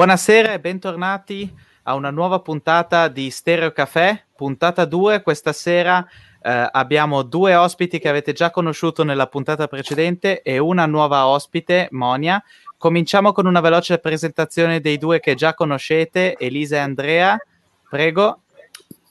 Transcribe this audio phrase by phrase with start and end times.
[0.00, 5.20] Buonasera e bentornati a una nuova puntata di Stereo Café, puntata 2.
[5.20, 6.02] Questa sera
[6.40, 11.88] eh, abbiamo due ospiti che avete già conosciuto nella puntata precedente e una nuova ospite,
[11.90, 12.42] Monia.
[12.78, 17.38] Cominciamo con una veloce presentazione dei due che già conoscete, Elisa e Andrea.
[17.86, 18.40] Prego.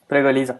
[0.08, 0.60] Prego Elisa.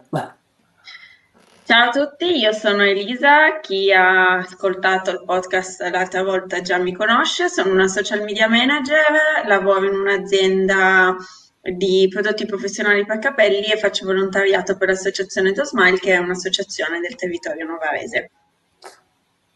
[1.70, 6.92] Ciao a tutti, io sono Elisa, chi ha ascoltato il podcast l'altra volta già mi
[6.92, 11.14] conosce, sono una social media manager, lavoro in un'azienda
[11.62, 17.14] di prodotti professionali per capelli e faccio volontariato per l'associazione Tosmile che è un'associazione del
[17.14, 18.30] territorio novarese.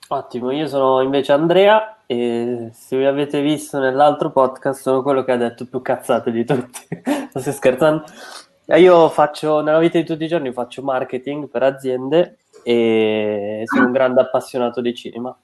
[0.06, 5.32] Ottimo, io sono invece Andrea e se vi avete visto nell'altro podcast sono quello che
[5.32, 6.86] ha detto più cazzate di tutti,
[7.34, 8.04] sto scherzando.
[8.66, 13.86] Eh, io faccio, nella vita di tutti i giorni faccio marketing per aziende e sono
[13.86, 15.36] un grande appassionato di cinema.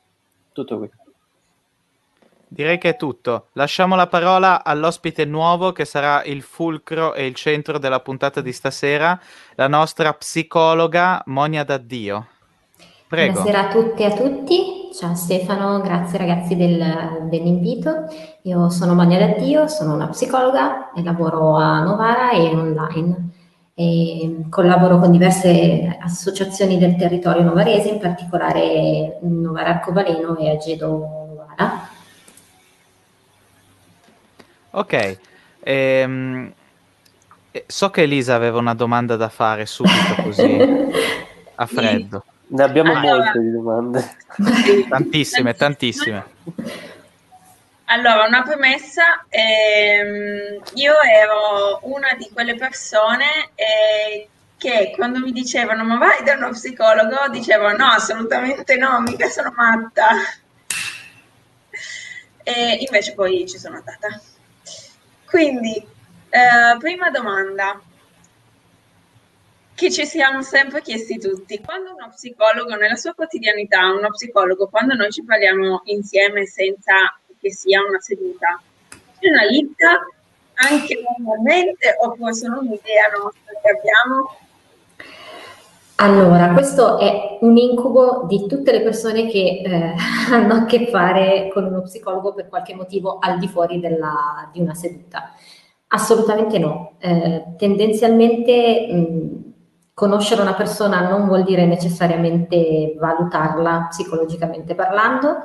[0.53, 0.91] Tutto qui.
[2.53, 3.49] Direi che è tutto.
[3.53, 8.53] Lasciamo la parola all'ospite nuovo che sarà il fulcro e il centro della puntata di
[8.53, 9.21] stasera,
[9.55, 12.27] la nostra psicologa Monia D'Addio.
[13.07, 13.43] Prego.
[13.43, 14.80] Buonasera a tutte e a tutti.
[14.93, 18.07] Ciao Stefano, grazie ragazzi del, dell'invito.
[18.43, 23.29] Io sono Monia D'Addio, sono una psicologa e lavoro a Novara e online.
[23.75, 31.89] E collaboro con diverse associazioni del territorio novarese, in particolare Novara Arcobaleno e Agedo Novara.
[34.71, 35.19] Ok,
[35.61, 36.53] ehm,
[37.65, 40.59] so che Elisa aveva una domanda da fare subito così,
[41.55, 42.25] a freddo.
[42.53, 44.17] Ne abbiamo allora, molte di domande.
[44.89, 46.25] tantissime, tantissime.
[47.85, 55.85] Allora, una premessa, ehm, io ero una di quelle persone eh, che quando mi dicevano
[55.85, 60.09] ma vai da uno psicologo, dicevo no, assolutamente no, mica sono matta.
[62.43, 64.21] E invece poi ci sono andata.
[65.25, 67.81] Quindi, eh, prima domanda,
[69.81, 71.59] che ci siamo sempre chiesti tutti.
[71.65, 76.93] Quando uno psicologo, nella sua quotidianità, uno psicologo, quando noi ci parliamo insieme senza
[77.41, 80.07] che sia una seduta, c'è una lista
[80.57, 84.37] anche normalmente oppure solo un'idea nostra che abbiamo?
[85.95, 89.95] Allora, questo è un incubo di tutte le persone che eh,
[90.31, 94.61] hanno a che fare con uno psicologo per qualche motivo al di fuori della, di
[94.61, 95.33] una seduta.
[95.87, 96.97] Assolutamente no.
[96.99, 99.50] Eh, tendenzialmente mh,
[99.95, 105.45] conoscere una persona non vuol dire necessariamente valutarla psicologicamente parlando.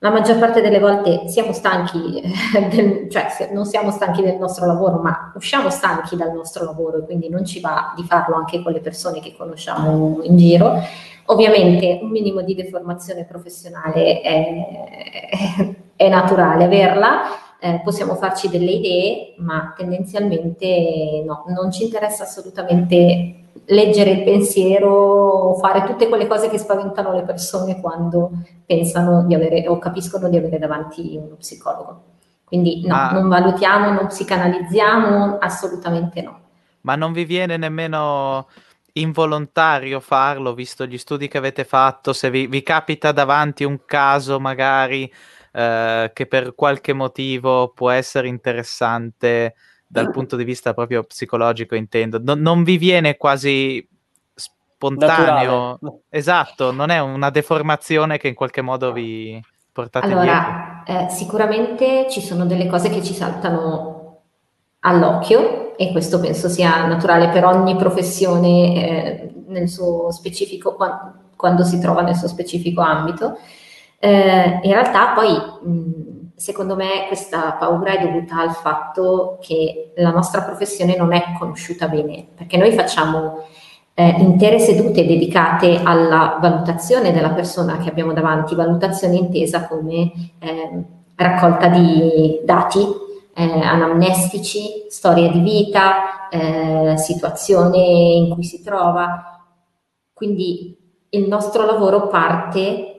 [0.00, 2.22] La maggior parte delle volte siamo stanchi,
[2.70, 7.04] del, cioè non siamo stanchi del nostro lavoro, ma usciamo stanchi dal nostro lavoro e
[7.04, 10.80] quindi non ci va di farlo anche con le persone che conosciamo in giro.
[11.30, 17.22] Ovviamente un minimo di deformazione professionale è, è naturale averla,
[17.60, 23.37] eh, possiamo farci delle idee, ma tendenzialmente no, non ci interessa assolutamente
[23.68, 28.30] leggere il pensiero, fare tutte quelle cose che spaventano le persone quando
[28.64, 32.02] pensano di avere o capiscono di avere davanti uno psicologo.
[32.44, 33.10] Quindi no, ah.
[33.12, 36.40] non valutiamo, non psicanalizziamo, assolutamente no.
[36.82, 38.46] Ma non vi viene nemmeno
[38.94, 44.40] involontario farlo, visto gli studi che avete fatto, se vi, vi capita davanti un caso
[44.40, 45.12] magari
[45.52, 49.54] eh, che per qualche motivo può essere interessante
[49.88, 53.86] dal punto di vista proprio psicologico intendo, no, non vi viene quasi
[54.34, 56.02] spontaneo, Naturale.
[56.10, 59.42] esatto, non è una deformazione che in qualche modo vi
[59.72, 63.98] portate allora, eh, sicuramente ci sono delle cose che ci saltano
[64.80, 71.64] all'occhio e questo penso sia naturale per ogni professione eh, nel suo specifico, quando, quando,
[71.64, 73.38] si trova nel suo specifico ambito.
[73.98, 76.07] Eh, in realtà poi mh,
[76.38, 81.88] secondo me questa paura è dovuta al fatto che la nostra professione non è conosciuta
[81.88, 83.44] bene, perché noi facciamo
[83.94, 90.84] eh, intere sedute dedicate alla valutazione della persona che abbiamo davanti, valutazione intesa come eh,
[91.16, 92.86] raccolta di dati
[93.34, 99.44] eh, anamnestici, storia di vita, eh, situazione in cui si trova.
[100.12, 100.76] Quindi
[101.10, 102.97] il nostro lavoro parte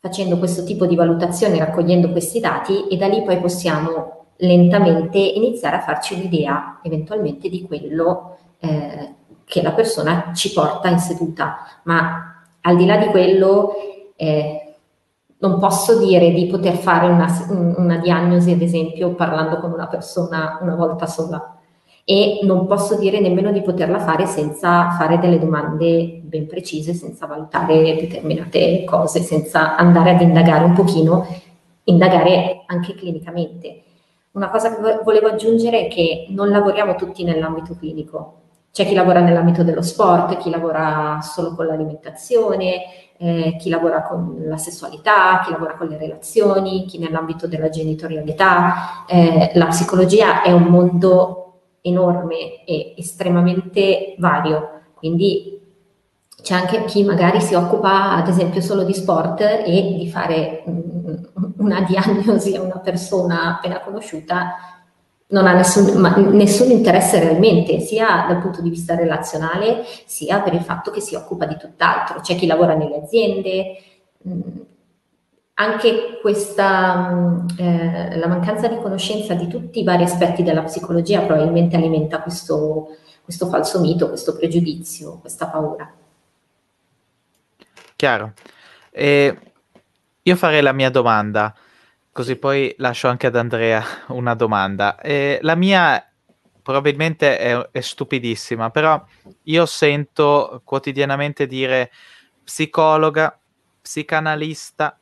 [0.00, 5.76] facendo questo tipo di valutazione, raccogliendo questi dati e da lì poi possiamo lentamente iniziare
[5.76, 9.14] a farci un'idea eventualmente di quello eh,
[9.44, 11.58] che la persona ci porta in seduta.
[11.84, 13.72] Ma al di là di quello
[14.16, 14.76] eh,
[15.38, 17.26] non posso dire di poter fare una,
[17.76, 21.54] una diagnosi, ad esempio, parlando con una persona una volta sola
[22.04, 27.26] e non posso dire nemmeno di poterla fare senza fare delle domande ben precise, senza
[27.26, 31.26] valutare determinate cose, senza andare ad indagare un pochino,
[31.84, 33.82] indagare anche clinicamente.
[34.32, 38.34] Una cosa che volevo aggiungere è che non lavoriamo tutti nell'ambito clinico.
[38.70, 42.82] C'è chi lavora nell'ambito dello sport, chi lavora solo con l'alimentazione,
[43.16, 49.04] eh, chi lavora con la sessualità, chi lavora con le relazioni, chi nell'ambito della genitorialità.
[49.08, 55.57] Eh, la psicologia è un mondo enorme e estremamente vario, quindi
[56.48, 60.64] c'è anche chi magari si occupa ad esempio solo di sport e di fare
[61.58, 64.54] una diagnosi a una persona appena conosciuta
[65.26, 66.00] non ha nessun,
[66.32, 71.14] nessun, interesse realmente, sia dal punto di vista relazionale, sia per il fatto che si
[71.14, 72.20] occupa di tutt'altro.
[72.20, 73.76] C'è chi lavora nelle aziende,
[75.52, 81.76] anche questa, eh, la mancanza di conoscenza di tutti i vari aspetti della psicologia probabilmente
[81.76, 85.97] alimenta questo, questo falso mito, questo pregiudizio, questa paura.
[87.98, 88.32] Chiaro.
[88.92, 89.36] E
[90.22, 91.52] io farei la mia domanda,
[92.12, 93.84] così poi lascio anche ad Andrea
[94.14, 95.00] una domanda.
[95.00, 96.08] E la mia
[96.62, 99.04] probabilmente è, è stupidissima, però
[99.42, 101.90] io sento quotidianamente dire
[102.44, 103.36] psicologa,
[103.82, 104.96] psicanalista,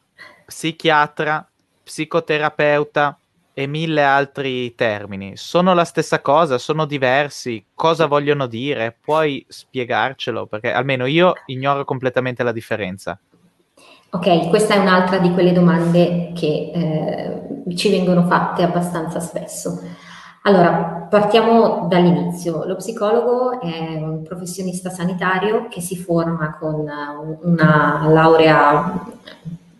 [0.46, 1.46] psichiatra,
[1.82, 3.18] psicoterapeuta
[3.58, 5.34] e mille altri termini.
[5.38, 6.58] Sono la stessa cosa?
[6.58, 7.64] Sono diversi?
[7.72, 8.94] Cosa vogliono dire?
[9.00, 10.44] Puoi spiegarcelo?
[10.44, 13.18] Perché almeno io ignoro completamente la differenza.
[14.10, 19.80] Ok, questa è un'altra di quelle domande che eh, ci vengono fatte abbastanza spesso.
[20.42, 22.66] Allora, partiamo dall'inizio.
[22.66, 26.86] Lo psicologo è un professionista sanitario che si forma con
[27.40, 29.02] una laurea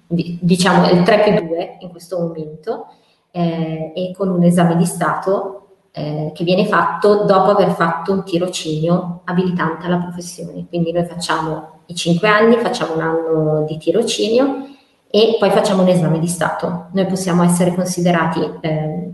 [0.08, 2.87] diciamo il 3 più 2 in questo momento
[3.36, 8.24] eh, e con un esame di Stato eh, che viene fatto dopo aver fatto un
[8.24, 10.66] tirocinio abilitante alla professione.
[10.66, 14.68] Quindi noi facciamo i 5 anni, facciamo un anno di tirocinio
[15.10, 16.86] e poi facciamo un esame di Stato.
[16.92, 19.10] Noi possiamo essere considerati eh,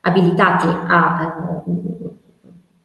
[0.00, 1.62] abilitati a,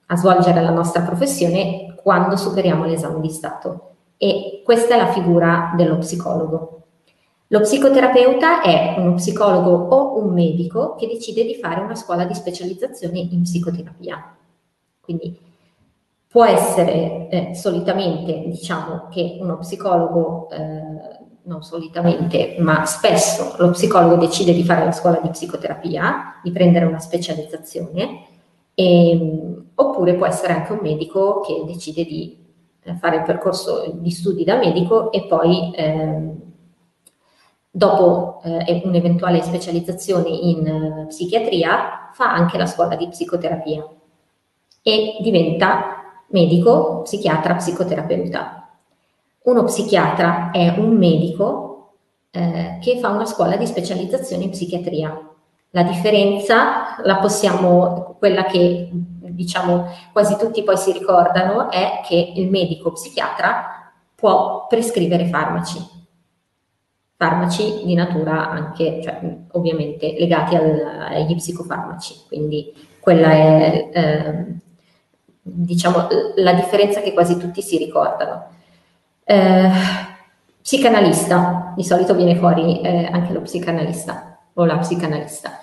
[0.07, 3.93] a svolgere la nostra professione quando superiamo l'esame di Stato.
[4.17, 6.78] E questa è la figura dello psicologo.
[7.51, 12.35] Lo psicoterapeuta è uno psicologo o un medico che decide di fare una scuola di
[12.35, 14.37] specializzazione in psicoterapia.
[15.01, 15.35] Quindi
[16.27, 24.17] può essere eh, solitamente, diciamo che uno psicologo, eh, non solitamente, ma spesso lo psicologo
[24.17, 28.27] decide di fare la scuola di psicoterapia, di prendere una specializzazione,
[28.75, 32.37] e, oppure può essere anche un medico che decide di
[32.83, 36.47] eh, fare il percorso di studi da medico e poi eh,
[37.71, 43.87] dopo eh, un'eventuale specializzazione in eh, psichiatria, fa anche la scuola di psicoterapia
[44.81, 48.69] e diventa medico, psichiatra, psicoterapeuta.
[49.43, 51.93] Uno psichiatra è un medico
[52.31, 55.27] eh, che fa una scuola di specializzazione in psichiatria.
[55.71, 62.49] La differenza, la possiamo, quella che diciamo quasi tutti poi si ricordano, è che il
[62.49, 65.98] medico psichiatra può prescrivere farmaci
[67.19, 69.19] farmaci di natura anche, cioè,
[69.51, 74.45] ovviamente legati al, agli psicofarmaci, quindi quella è eh,
[75.41, 76.07] diciamo
[76.37, 78.45] la differenza che quasi tutti si ricordano.
[79.25, 79.69] Eh,
[80.61, 85.59] psicanalista, di solito viene fuori eh, anche lo psicanalista o la psicanalista.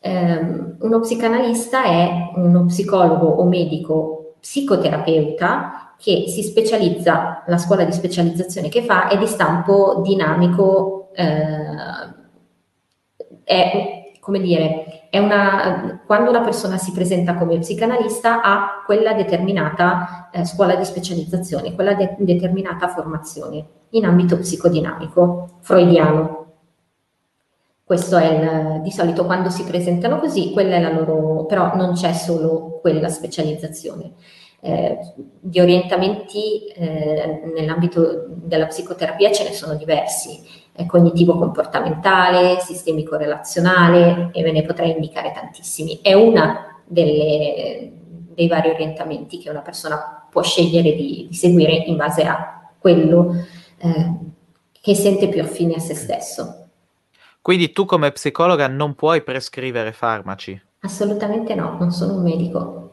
[0.00, 7.92] Um, uno psicanalista è uno psicologo o medico psicoterapeuta che si specializza, la scuola di
[7.92, 11.24] specializzazione che fa è di stampo dinamico, eh,
[13.44, 20.30] è come dire, è una, quando una persona si presenta come psicanalista ha quella determinata
[20.32, 26.44] eh, scuola di specializzazione, quella de- determinata formazione in ambito psicodinamico, freudiano.
[27.84, 31.92] Questo è il, di solito quando si presentano così, quella è la loro, però non
[31.92, 34.14] c'è solo quella specializzazione
[34.60, 34.98] eh,
[35.40, 44.52] di orientamenti eh, nell'ambito della psicoterapia ce ne sono diversi, eh, cognitivo-comportamentale, sistemico-relazionale e ve
[44.52, 46.00] ne potrei indicare tantissimi.
[46.02, 46.14] È
[46.84, 47.92] delle,
[48.34, 53.34] dei vari orientamenti che una persona può scegliere di, di seguire in base a quello
[53.78, 54.12] eh,
[54.80, 56.68] che sente più affine a se stesso.
[57.40, 60.60] Quindi tu come psicologa non puoi prescrivere farmaci?
[60.80, 62.90] Assolutamente no, non sono un medico.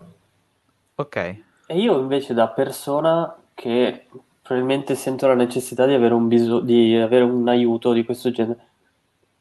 [0.95, 1.43] Ok.
[1.73, 4.05] E io invece da persona che
[4.43, 8.59] probabilmente sento la necessità di avere un, biso- di avere un aiuto di questo genere,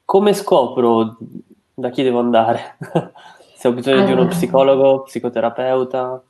[0.07, 1.19] come scopro
[1.75, 2.79] da chi devo andare?
[3.55, 6.23] Se ho bisogno allora, di uno psicologo, psicoterapeuta?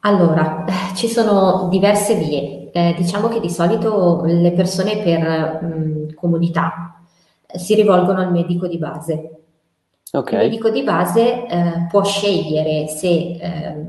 [0.00, 2.70] Allora, ci sono diverse vie.
[2.72, 7.02] Eh, diciamo che di solito le persone per mh, comodità
[7.54, 9.32] si rivolgono al medico di base
[10.10, 10.44] Okay.
[10.44, 13.86] Il medico di base eh, può scegliere se eh,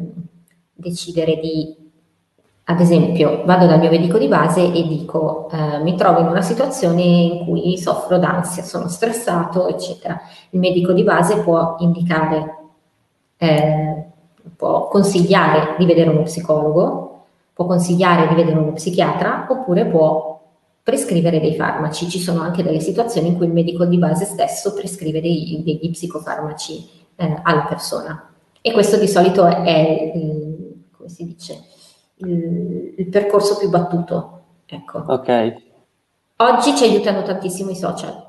[0.80, 1.76] decidere di,
[2.66, 6.42] ad esempio, vado dal mio medico di base e dico eh, mi trovo in una
[6.42, 10.20] situazione in cui soffro d'ansia, sono stressato, eccetera.
[10.52, 12.58] Il medico di base può indicare,
[13.38, 14.06] eh,
[14.56, 20.42] può consigliare di vedere uno psicologo, può consigliare di vedere uno psichiatra oppure può
[20.82, 22.10] prescrivere dei farmaci.
[22.10, 25.92] Ci sono anche delle situazioni in cui il medico di base stesso prescrive dei, degli
[25.92, 28.30] psicofarmaci eh, alla persona.
[28.62, 30.49] E questo di solito è, il,
[31.10, 31.64] come si dice,
[32.18, 34.44] il, il percorso più battuto.
[34.66, 35.04] Ecco.
[35.08, 35.56] Ok.
[36.38, 38.28] Oggi ci aiutano tantissimo i social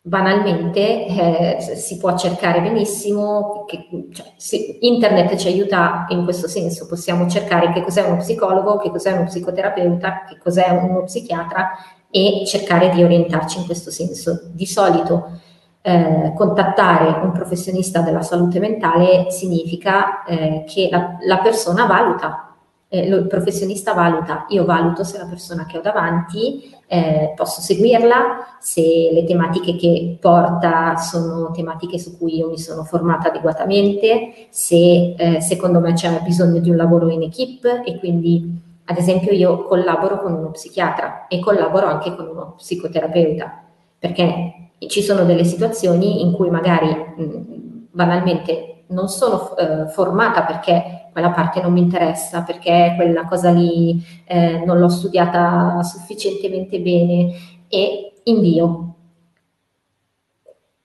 [0.00, 6.86] banalmente eh, si può cercare benissimo, che, cioè, se, internet ci aiuta in questo senso,
[6.86, 11.72] possiamo cercare che cos'è uno psicologo, che cos'è uno psicoterapeuta, che cos'è uno psichiatra
[12.10, 14.48] e cercare di orientarci in questo senso.
[14.52, 15.40] Di solito
[15.88, 22.48] eh, contattare un professionista della salute mentale significa eh, che la, la persona valuta
[22.88, 28.56] eh, il professionista valuta, io valuto se la persona che ho davanti eh, posso seguirla,
[28.58, 35.14] se le tematiche che porta sono tematiche su cui io mi sono formata adeguatamente, se
[35.16, 39.64] eh, secondo me c'è bisogno di un lavoro in equip e quindi ad esempio io
[39.64, 43.64] collaboro con uno psichiatra e collaboro anche con uno psicoterapeuta
[43.98, 51.08] perché ci sono delle situazioni in cui magari mh, banalmente non sono eh, formata perché
[51.12, 57.32] quella parte non mi interessa perché quella cosa lì eh, non l'ho studiata sufficientemente bene
[57.68, 58.84] e invio.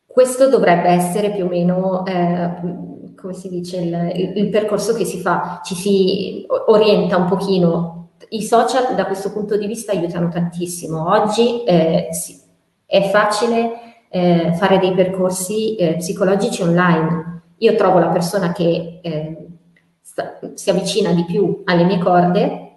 [0.07, 2.49] Questo dovrebbe essere più o meno, eh,
[3.15, 8.09] come si dice, il, il, percorso che si fa, ci si orienta un pochino.
[8.29, 11.09] I social da questo punto di vista aiutano tantissimo.
[11.09, 12.39] Oggi eh, sì,
[12.85, 13.82] è facile
[14.15, 17.41] eh, fare dei percorsi eh, psicologici online.
[17.57, 19.47] Io trovo la persona che eh,
[20.53, 22.71] si avvicina di più alle mie corde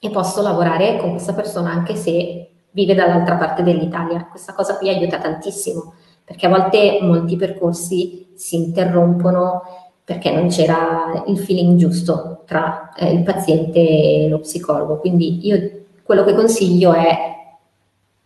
[0.00, 4.26] e posso lavorare con questa persona anche se vive dall'altra parte dell'Italia.
[4.30, 5.92] Questa cosa qui aiuta tantissimo
[6.24, 9.60] perché a volte molti percorsi si interrompono
[10.02, 15.00] perché non c'era il feeling giusto tra eh, il paziente e lo psicologo.
[15.00, 17.32] Quindi io quello che consiglio è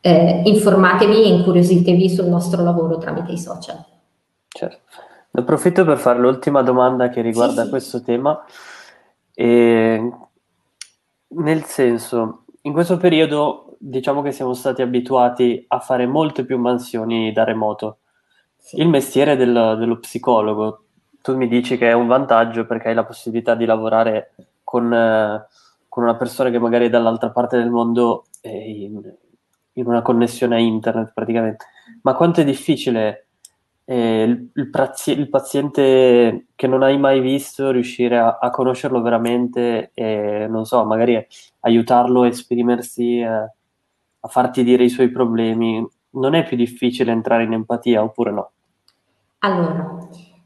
[0.01, 3.85] eh, informatevi e incuriositevi sul nostro lavoro tramite i social.
[4.49, 4.81] Certo.
[5.31, 8.45] Ne approfitto per fare l'ultima domanda che riguarda sì, questo tema.
[9.35, 10.13] E,
[11.29, 17.33] nel senso, in questo periodo diciamo che siamo stati abituati a fare molte più mansioni
[17.33, 17.99] da remoto.
[18.57, 18.81] Sì.
[18.81, 20.85] Il mestiere del, dello psicologo,
[21.21, 24.35] tu mi dici che è un vantaggio perché hai la possibilità di lavorare
[24.65, 25.47] con, eh,
[25.89, 29.01] con una persona che magari è dall'altra parte del mondo in,
[29.77, 31.67] in una connessione a internet praticamente.
[32.03, 33.27] Ma quanto è difficile
[33.85, 39.01] eh, il, il, prazi- il, paziente che non hai mai visto riuscire a, a, conoscerlo
[39.01, 41.25] veramente e non so, magari
[41.61, 45.87] aiutarlo a esprimersi, eh, a farti dire i suoi problemi.
[46.11, 48.51] Non è più difficile entrare in empatia oppure no?
[49.41, 49.99] Allora,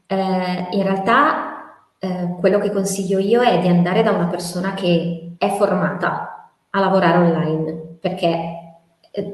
[0.05, 1.51] eh, in realtà
[1.97, 6.79] eh, quello che consiglio io è di andare da una persona che è formata a
[6.79, 8.60] lavorare online, perché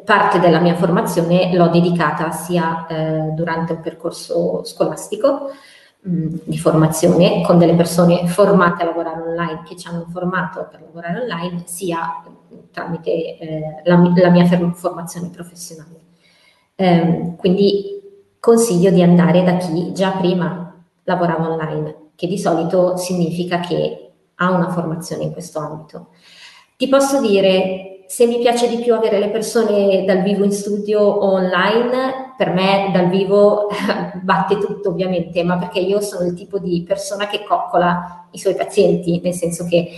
[0.04, 5.52] parte della mia formazione l'ho dedicata sia eh, durante un percorso scolastico
[6.08, 10.82] mm, di formazione con delle persone formate a lavorare online che ci hanno formato per
[10.82, 12.24] lavorare online, sia
[12.72, 16.02] tramite eh, la, la, mia formazione professionale.
[16.76, 18.02] Eh, quindi
[18.40, 24.52] consiglio di andare da chi già prima lavorava online, che di solito significa che ha
[24.52, 26.10] una formazione in questo ambito.
[26.76, 31.02] Ti posso dire se mi piace di più avere le persone dal vivo in studio
[31.02, 33.68] o online, per me dal vivo
[34.24, 38.56] batte tutto ovviamente, ma perché io sono il tipo di persona che coccola i suoi
[38.56, 39.90] pazienti, nel senso che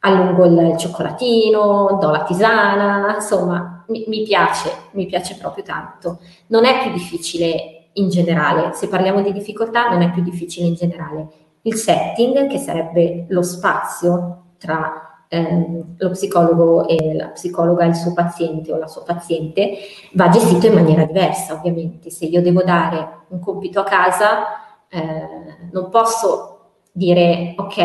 [0.00, 6.18] allungo il cioccolatino, do la tisana, insomma, mi, mi piace, mi piace proprio tanto.
[6.48, 10.74] Non è più difficile in generale, se parliamo di difficoltà non è più difficile in
[10.74, 11.28] generale.
[11.62, 18.12] Il setting, che sarebbe lo spazio tra ehm, lo psicologo e la psicologa il suo
[18.12, 19.78] paziente o la sua paziente
[20.12, 22.10] va gestito in maniera diversa, ovviamente.
[22.10, 24.44] Se io devo dare un compito a casa,
[24.88, 26.52] eh, non posso
[26.96, 27.78] dire ok,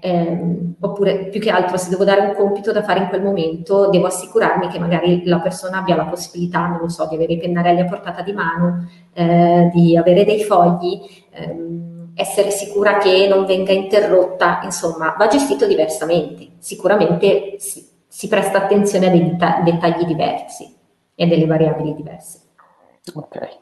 [0.00, 3.90] ehm, oppure più che altro se devo dare un compito da fare in quel momento,
[3.90, 7.38] devo assicurarmi che magari la persona abbia la possibilità, non lo so, di avere i
[7.38, 11.00] pennarelli a portata di mano, eh, di avere dei fogli.
[11.32, 16.52] Ehm, essere sicura che non venga interrotta, insomma, va gestito diversamente.
[16.58, 20.74] Sicuramente si, si presta attenzione a dei deta- dettagli diversi
[21.14, 22.40] e delle variabili diverse.
[23.12, 23.58] Ok.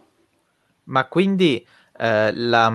[0.85, 1.67] Ma quindi
[1.99, 2.73] eh, la,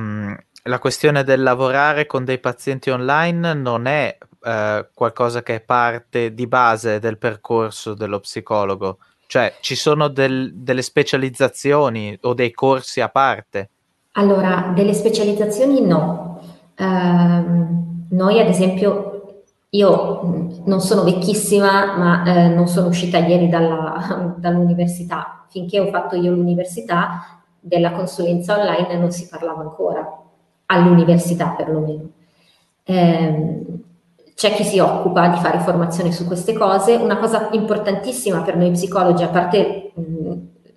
[0.63, 6.33] la, questione del lavorare con dei pazienti online non è eh, qualcosa che è parte
[6.33, 12.99] di base del percorso dello psicologo, cioè ci sono del, delle specializzazioni o dei corsi
[12.99, 13.69] a parte?
[14.19, 16.41] Allora, delle specializzazioni no.
[16.77, 24.35] Uh, noi ad esempio, io non sono vecchissima, ma eh, non sono uscita ieri dalla,
[24.37, 25.45] dall'università.
[25.47, 30.05] Finché ho fatto io l'università, della consulenza online non si parlava ancora,
[30.65, 32.09] all'università perlomeno.
[32.83, 33.61] Eh,
[34.35, 36.95] c'è chi si occupa di fare formazione su queste cose.
[36.95, 39.78] Una cosa importantissima per noi psicologi, a parte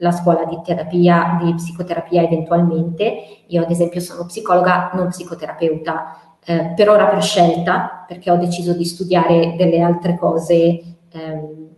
[0.03, 6.73] la scuola di terapia, di psicoterapia eventualmente, io ad esempio sono psicologa, non psicoterapeuta, eh,
[6.75, 11.69] per ora per scelta, perché ho deciso di studiare delle altre cose ehm,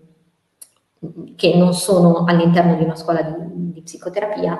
[1.36, 4.58] che non sono all'interno di una scuola di, di psicoterapia,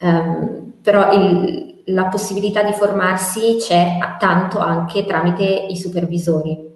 [0.00, 6.70] um, però il, la possibilità di formarsi c'è tanto anche tramite i supervisori.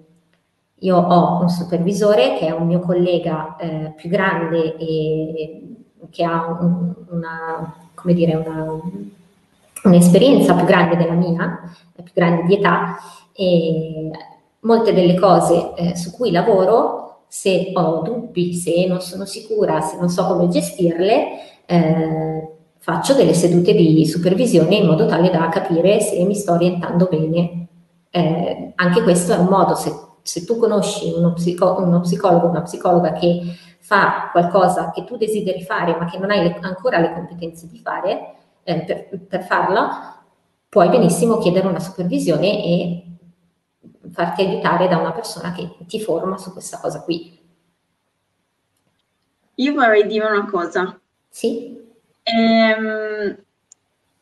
[0.81, 5.78] Io ho un supervisore che è un mio collega eh, più grande e
[6.09, 8.65] che ha un, una, come dire, una,
[9.83, 11.59] un'esperienza più grande della mia,
[11.95, 12.97] più grande di età,
[13.33, 14.11] e
[14.61, 19.97] molte delle cose eh, su cui lavoro, se ho dubbi, se non sono sicura, se
[19.97, 21.27] non so come gestirle,
[21.65, 27.07] eh, faccio delle sedute di supervisione in modo tale da capire se mi sto orientando
[27.09, 27.67] bene.
[28.09, 32.63] Eh, anche questo è un modo, se, se tu conosci uno, psico, uno, psicologo, una
[32.63, 33.41] psicologa che
[33.89, 37.79] fa qualcosa che tu desideri fare ma che non hai le, ancora le competenze di
[37.79, 40.23] fare, eh, per, per farla,
[40.69, 43.03] puoi benissimo chiedere una supervisione e
[44.11, 47.35] farti aiutare da una persona che ti forma su questa cosa qui.
[49.55, 50.99] Io vorrei dire una cosa.
[51.27, 51.75] Sì.
[52.21, 53.37] Ehm,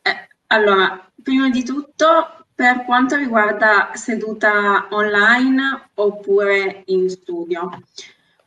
[0.00, 7.68] eh, allora, prima di tutto, per quanto riguarda seduta online oppure in studio,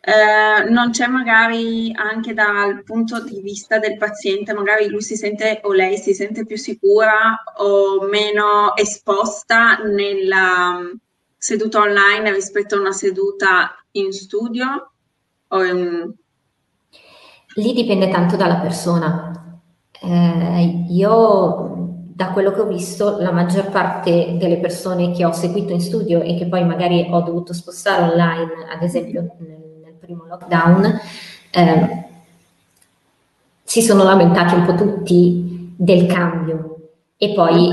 [0.04, 5.60] eh, non c'è magari anche dal punto di vista del paziente, magari lui si sente
[5.64, 10.94] o lei si sente più sicura o meno esposta nella mm,
[11.38, 14.92] seduta online rispetto a una seduta in studio?
[15.52, 16.12] In...
[17.56, 19.62] Lì dipende tanto dalla persona.
[20.02, 25.74] Eh, io, da quello che ho visto, la maggior parte delle persone che ho seguito
[25.74, 29.71] in studio e che poi magari ho dovuto spostare online, ad esempio nel,
[30.12, 31.00] primo lockdown,
[31.52, 32.06] eh,
[33.64, 36.76] si sono lamentati un po' tutti del cambio.
[37.18, 37.70] E poi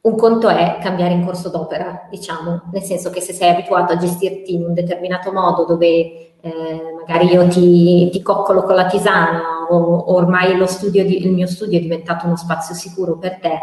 [0.00, 3.96] un conto è cambiare in corso d'opera, diciamo, nel senso che se sei abituato a
[3.96, 9.66] gestirti in un determinato modo dove eh, magari io ti, ti, coccolo con la tisana
[9.68, 13.58] o, ormai di, il mio studio è diventato uno spazio sicuro per te,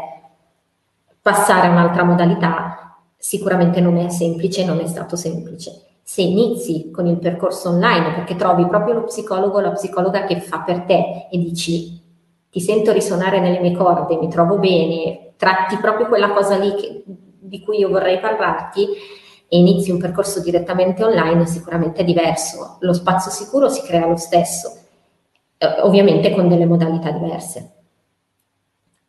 [1.22, 5.83] passare a un'altra modalità sicuramente non è semplice, non è stato semplice.
[6.14, 10.42] Se inizi con il percorso online perché trovi proprio lo psicologo o la psicologa che
[10.42, 12.00] fa per te e dici
[12.52, 17.04] ti sento risuonare nelle mie corde, mi trovo bene, tratti proprio quella cosa lì che,
[17.04, 18.86] di cui io vorrei parlarti,
[19.48, 22.78] e inizi un percorso direttamente online, sicuramente è diverso.
[22.82, 24.72] Lo spazio sicuro si crea lo stesso,
[25.58, 27.72] eh, ovviamente con delle modalità diverse.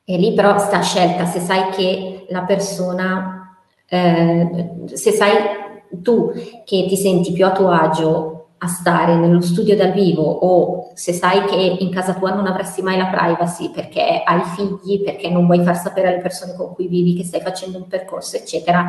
[0.05, 5.63] E lì però sta scelta, se sai che la persona, eh, se sai
[6.03, 6.33] tu
[6.65, 11.13] che ti senti più a tuo agio a stare nello studio dal vivo o se
[11.13, 15.45] sai che in casa tua non avresti mai la privacy perché hai figli, perché non
[15.45, 18.87] vuoi far sapere alle persone con cui vivi che stai facendo un percorso, eccetera,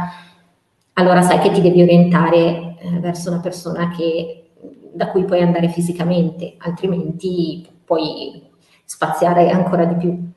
[0.93, 4.51] allora sai che ti devi orientare eh, verso una persona che,
[4.93, 8.49] da cui puoi andare fisicamente, altrimenti puoi
[8.85, 10.31] spaziare ancora di più.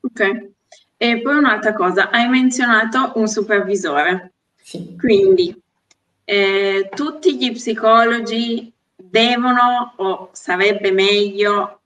[0.00, 0.52] Ok.
[0.96, 4.33] E poi un'altra cosa, hai menzionato un supervisore.
[4.64, 4.96] Sì.
[4.98, 5.62] Quindi
[6.24, 11.80] eh, tutti gli psicologi devono o sarebbe meglio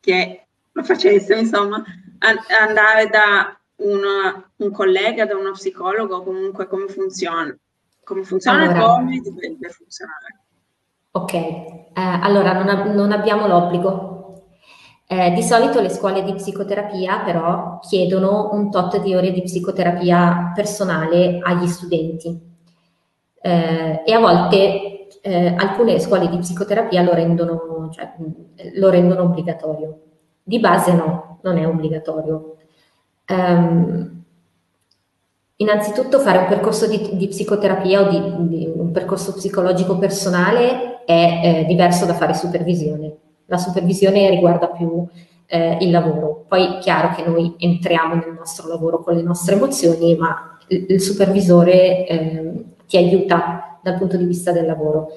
[0.00, 1.80] che lo facessero, insomma,
[2.18, 7.56] andare da una, un collega, da uno psicologo, comunque come funziona?
[8.02, 10.40] Come funziona allora, come dovrebbe funzionare?
[11.12, 14.19] Ok, eh, allora non, non, abbiamo l'obbligo.
[15.12, 20.52] Eh, di solito le scuole di psicoterapia però chiedono un tot di ore di psicoterapia
[20.54, 22.40] personale agli studenti
[23.40, 28.14] eh, e a volte eh, alcune scuole di psicoterapia lo rendono, cioè,
[28.74, 30.00] lo rendono obbligatorio.
[30.44, 32.56] Di base no, non è obbligatorio.
[33.26, 34.22] Um,
[35.56, 41.40] innanzitutto fare un percorso di, di psicoterapia o di, di, un percorso psicologico personale è
[41.42, 43.16] eh, diverso da fare supervisione.
[43.50, 45.04] La supervisione riguarda più
[45.46, 46.44] eh, il lavoro.
[46.46, 50.86] Poi è chiaro che noi entriamo nel nostro lavoro con le nostre emozioni, ma il,
[50.88, 55.08] il supervisore eh, ti aiuta dal punto di vista del lavoro.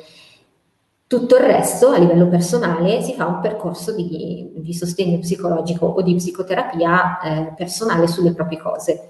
[1.06, 6.02] Tutto il resto, a livello personale, si fa un percorso di, di sostegno psicologico o
[6.02, 9.10] di psicoterapia eh, personale sulle proprie cose.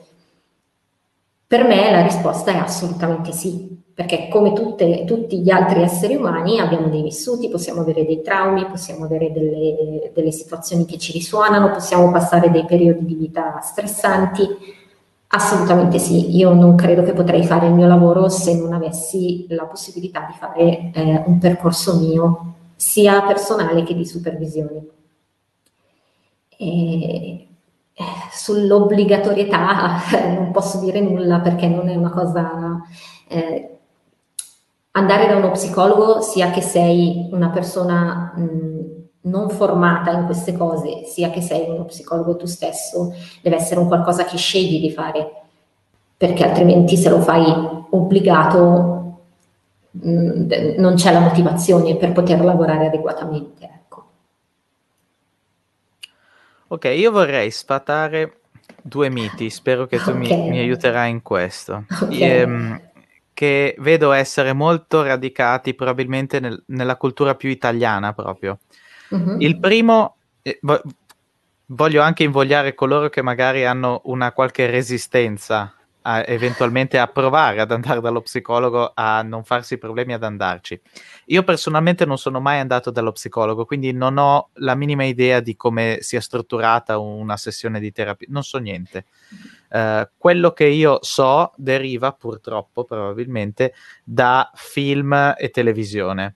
[1.47, 6.59] Per me la risposta è assolutamente sì, perché come tutte, tutti gli altri esseri umani
[6.59, 11.71] abbiamo dei vissuti, possiamo avere dei traumi, possiamo avere delle, delle situazioni che ci risuonano,
[11.71, 14.47] possiamo passare dei periodi di vita stressanti,
[15.35, 19.65] Assolutamente sì, io non credo che potrei fare il mio lavoro se non avessi la
[19.65, 24.85] possibilità di fare eh, un percorso mio, sia personale che di supervisione.
[26.55, 27.47] E,
[27.93, 30.01] eh, sull'obbligatorietà
[30.37, 32.83] non posso dire nulla perché non è una cosa...
[33.27, 33.72] Eh,
[34.95, 38.33] andare da uno psicologo, sia che sei una persona...
[38.35, 38.73] Mh,
[39.23, 43.87] non formata in queste cose, sia che sei uno psicologo tu stesso, deve essere un
[43.87, 45.43] qualcosa che scegli di fare,
[46.17, 47.45] perché altrimenti se lo fai
[47.91, 49.19] obbligato
[49.91, 53.63] mh, non c'è la motivazione per poter lavorare adeguatamente.
[53.63, 54.05] Ecco.
[56.67, 58.39] Ok, io vorrei sfatare
[58.81, 60.19] due miti, spero che tu okay.
[60.19, 61.85] mi, mi, aiuterai in questo.
[61.89, 62.21] Okay.
[62.21, 62.81] Ehm,
[63.43, 68.59] che vedo essere molto radicati probabilmente nel, nella cultura più italiana proprio.
[69.09, 69.35] Uh-huh.
[69.39, 70.61] Il primo, eh,
[71.65, 77.71] voglio anche invogliare coloro che magari hanno una qualche resistenza a, eventualmente a provare ad
[77.71, 80.79] andare dallo psicologo a non farsi problemi ad andarci.
[81.25, 85.55] Io personalmente non sono mai andato dallo psicologo, quindi non ho la minima idea di
[85.55, 89.05] come sia strutturata una sessione di terapia, non so niente.
[89.73, 96.35] Uh, quello che io so deriva purtroppo probabilmente da film e televisione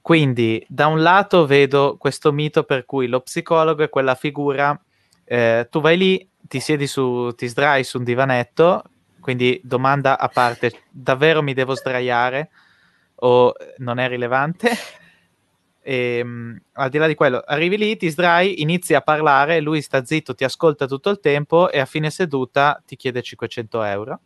[0.00, 4.78] quindi, da un lato vedo questo mito per cui lo psicologo è quella figura,
[5.24, 8.82] eh, tu vai lì, ti siedi su, ti sdrai su un divanetto,
[9.20, 12.50] quindi domanda a parte, davvero mi devo sdraiare
[13.16, 14.70] o non è rilevante?
[15.80, 19.82] E, ehm, al di là di quello, arrivi lì, ti sdrai, inizi a parlare, lui
[19.82, 24.20] sta zitto, ti ascolta tutto il tempo e a fine seduta ti chiede 500 euro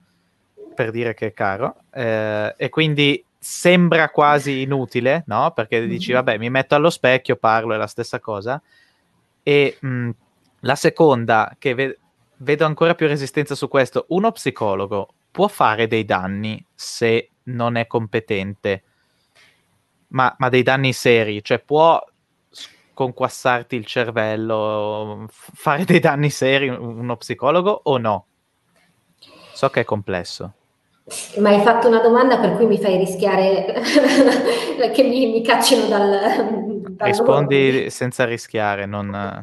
[0.75, 1.77] per dire che è caro.
[1.91, 5.53] Eh, e quindi sembra quasi inutile, no?
[5.53, 6.25] Perché dici, mm-hmm.
[6.25, 8.61] vabbè, mi metto allo specchio, parlo, è la stessa cosa.
[9.43, 10.11] E mh, mm,
[10.61, 11.99] la seconda, che ve-
[12.39, 17.87] vedo ancora più resistenza su questo, uno psicologo può fare dei danni se non è
[17.87, 18.83] competente,
[20.09, 22.01] ma, ma dei danni seri, cioè può
[22.95, 28.27] conquassarti il cervello, fare dei danni seri uno psicologo o no?
[29.53, 30.53] So che è complesso.
[31.39, 33.75] Ma hai fatto una domanda per cui mi fai rischiare
[34.95, 37.91] che mi, mi caccino dal, dal Rispondi lavoro.
[37.91, 39.43] senza rischiare, non,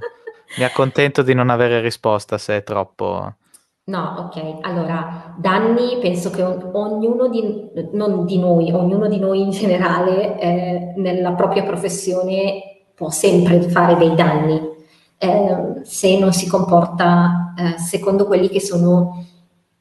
[0.57, 3.35] mi accontento di non avere risposta se è troppo...
[3.83, 4.59] No, ok.
[4.61, 10.93] Allora, danni penso che ognuno di, non di noi, ognuno di noi in generale eh,
[10.97, 12.61] nella propria professione
[12.93, 14.61] può sempre fare dei danni
[15.17, 19.25] eh, se non si comporta eh, secondo quelli che sono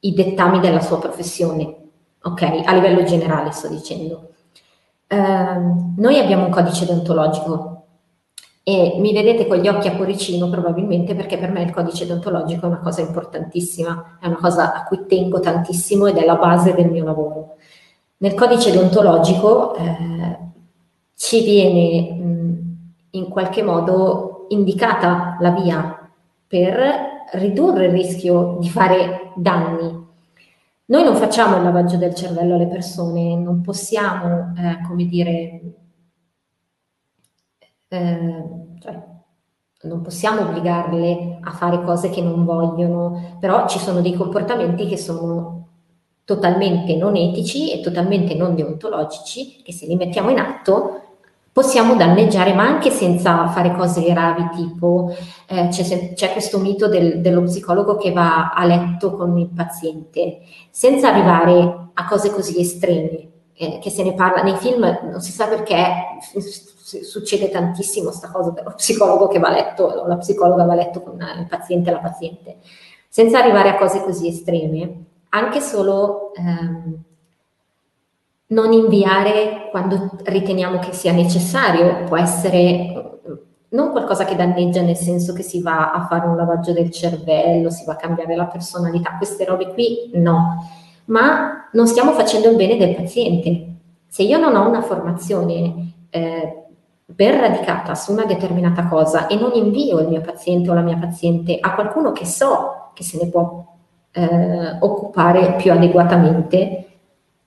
[0.01, 1.77] i dettami della sua professione,
[2.23, 2.63] ok?
[2.65, 4.29] A livello generale sto dicendo.
[5.07, 5.17] Eh,
[5.97, 7.70] noi abbiamo un codice deontologico
[8.63, 12.67] e mi vedete con gli occhi a cuoricino probabilmente perché per me il codice deontologico
[12.67, 16.75] è una cosa importantissima, è una cosa a cui tengo tantissimo ed è la base
[16.75, 17.57] del mio lavoro.
[18.19, 20.39] Nel codice deontologico eh,
[21.17, 22.77] ci viene mh,
[23.13, 26.11] in qualche modo indicata la via
[26.47, 30.09] per ridurre il rischio di fare danni.
[30.87, 35.61] Noi non facciamo il lavaggio del cervello alle persone, non possiamo, eh, come dire,
[37.93, 38.45] eh,
[38.79, 39.03] cioè,
[39.83, 44.97] non possiamo obbligarle a fare cose che non vogliono, però ci sono dei comportamenti che
[44.97, 45.67] sono
[46.25, 51.01] totalmente non etici e totalmente non deontologici, che se li mettiamo in atto
[51.53, 55.13] possiamo danneggiare, ma anche senza fare cose gravi, tipo
[55.49, 60.43] eh, c'è, c'è, questo mito del, dello psicologo che va a letto con il paziente,
[60.71, 65.33] senza arrivare a cose così estreme, eh, che se ne parla nei film, non si
[65.33, 65.77] sa perché
[67.03, 71.15] succede tantissimo questa cosa dello psicologo che va letto, o la psicologa va letto con
[71.15, 72.57] il paziente e la paziente,
[73.09, 76.33] senza arrivare a cose così estreme, anche solo...
[76.35, 77.05] Ehm,
[78.51, 83.11] non inviare quando riteniamo che sia necessario, può essere
[83.71, 87.71] non qualcosa che danneggia nel senso che si va a fare un lavaggio del cervello,
[87.71, 90.69] si va a cambiare la personalità, queste robe qui no,
[91.07, 93.67] ma non stiamo facendo il bene del paziente.
[94.09, 96.60] Se io non ho una formazione eh,
[97.15, 100.97] ben radicata su una determinata cosa e non invio il mio paziente o la mia
[100.97, 103.65] paziente a qualcuno che so che se ne può
[104.13, 106.87] eh, occupare più adeguatamente,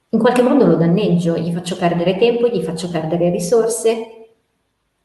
[0.10, 4.28] in qualche modo lo danneggio, gli faccio perdere tempo, gli faccio perdere risorse,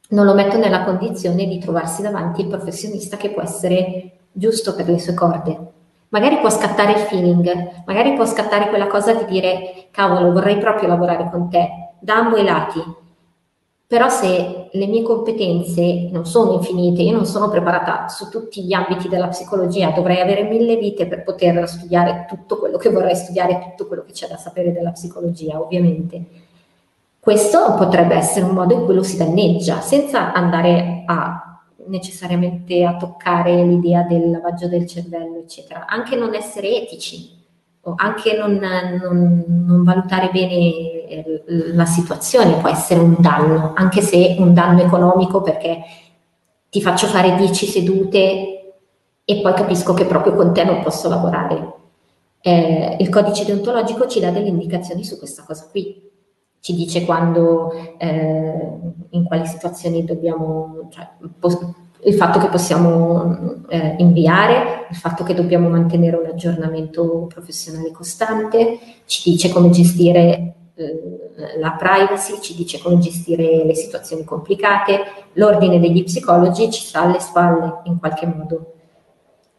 [0.09, 4.89] non lo metto nella condizione di trovarsi davanti il professionista che può essere giusto per
[4.89, 5.67] le sue corde.
[6.09, 10.87] Magari può scattare il feeling, magari può scattare quella cosa di dire cavolo, vorrei proprio
[10.87, 11.69] lavorare con te,
[11.99, 12.81] da ambo i lati,
[13.89, 18.71] però se le mie competenze non sono infinite, io non sono preparata su tutti gli
[18.71, 23.57] ambiti della psicologia, dovrei avere mille vite per poter studiare tutto quello che vorrei studiare,
[23.59, 26.23] tutto quello che c'è da sapere della psicologia, ovviamente.
[27.19, 32.95] Questo potrebbe essere un modo in cui lo si danneggia, senza andare a necessariamente a
[32.95, 35.87] toccare l'idea del lavaggio del cervello, eccetera.
[35.87, 37.35] Anche non essere etici,
[37.81, 38.53] o anche non,
[39.01, 40.98] non, non valutare bene
[41.47, 45.81] la situazione può essere un danno, anche se un danno economico perché
[46.69, 48.73] ti faccio fare 10 sedute
[49.25, 51.73] e poi capisco che proprio con te non posso lavorare.
[52.41, 56.07] Eh, il codice deontologico ci dà delle indicazioni su questa cosa qui.
[56.59, 58.69] Ci dice quando, eh,
[59.11, 61.07] in quali situazioni dobbiamo, cioè,
[61.39, 61.59] pos-
[62.03, 68.79] il fatto che possiamo eh, inviare, il fatto che dobbiamo mantenere un aggiornamento professionale costante,
[69.05, 70.53] ci dice come gestire eh,
[71.57, 75.01] la privacy, ci dice come gestire le situazioni complicate,
[75.33, 78.73] l'ordine degli psicologi ci sta alle spalle in qualche modo.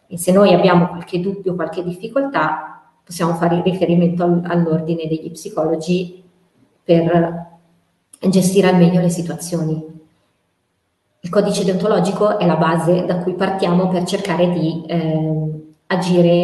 [0.07, 6.23] E se noi abbiamo qualche dubbio, qualche difficoltà, possiamo fare riferimento all'ordine degli psicologi
[6.83, 7.49] per
[8.29, 9.89] gestire al meglio le situazioni.
[11.23, 15.51] Il codice deontologico è la base da cui partiamo per cercare di eh,
[15.87, 16.35] agire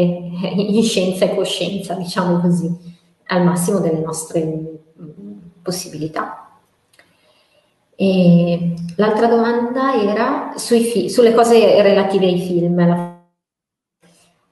[0.54, 2.94] in scienza e coscienza, diciamo così
[3.26, 6.42] al massimo delle nostre mm, possibilità.
[7.94, 13.14] E l'altra domanda era fi- sulle cose relative ai film.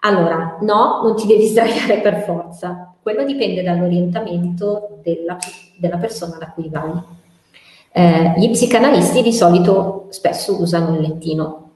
[0.00, 5.36] Allora, no, non ti devi sdraiare per forza, quello dipende dall'orientamento della,
[5.76, 6.92] della persona da cui vai.
[7.92, 11.70] Eh, gli psicanalisti di solito spesso usano il lettino.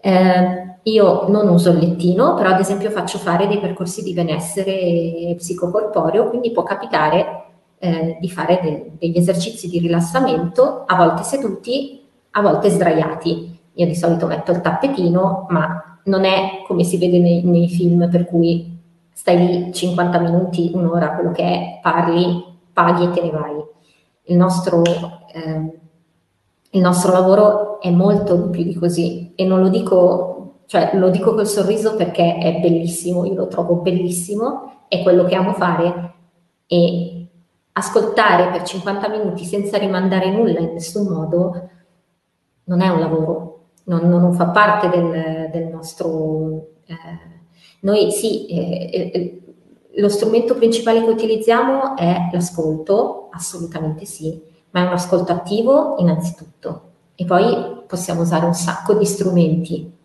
[0.00, 5.34] Eh, io non uso il lettino, però ad esempio faccio fare dei percorsi di benessere
[5.36, 7.44] psicocorporeo, quindi può capitare
[7.78, 13.58] eh, di fare de- degli esercizi di rilassamento, a volte seduti, a volte sdraiati.
[13.74, 18.08] Io di solito metto il tappetino, ma non è come si vede nei, nei film
[18.10, 18.78] per cui
[19.12, 23.64] stai lì 50 minuti, un'ora, quello che è, parli, paghi e te ne vai.
[24.24, 25.78] Il nostro, eh,
[26.70, 30.39] il nostro lavoro è molto più di così e non lo dico
[30.70, 35.34] cioè lo dico col sorriso perché è bellissimo, io lo trovo bellissimo, è quello che
[35.34, 36.12] amo fare.
[36.68, 37.26] E
[37.72, 41.70] ascoltare per 50 minuti senza rimandare nulla in nessun modo
[42.66, 46.68] non è un lavoro, non, non fa parte del, del nostro...
[46.86, 46.94] Eh,
[47.80, 49.42] noi sì, eh, eh,
[49.96, 56.90] lo strumento principale che utilizziamo è l'ascolto, assolutamente sì, ma è un ascolto attivo innanzitutto.
[57.16, 59.98] E poi possiamo usare un sacco di strumenti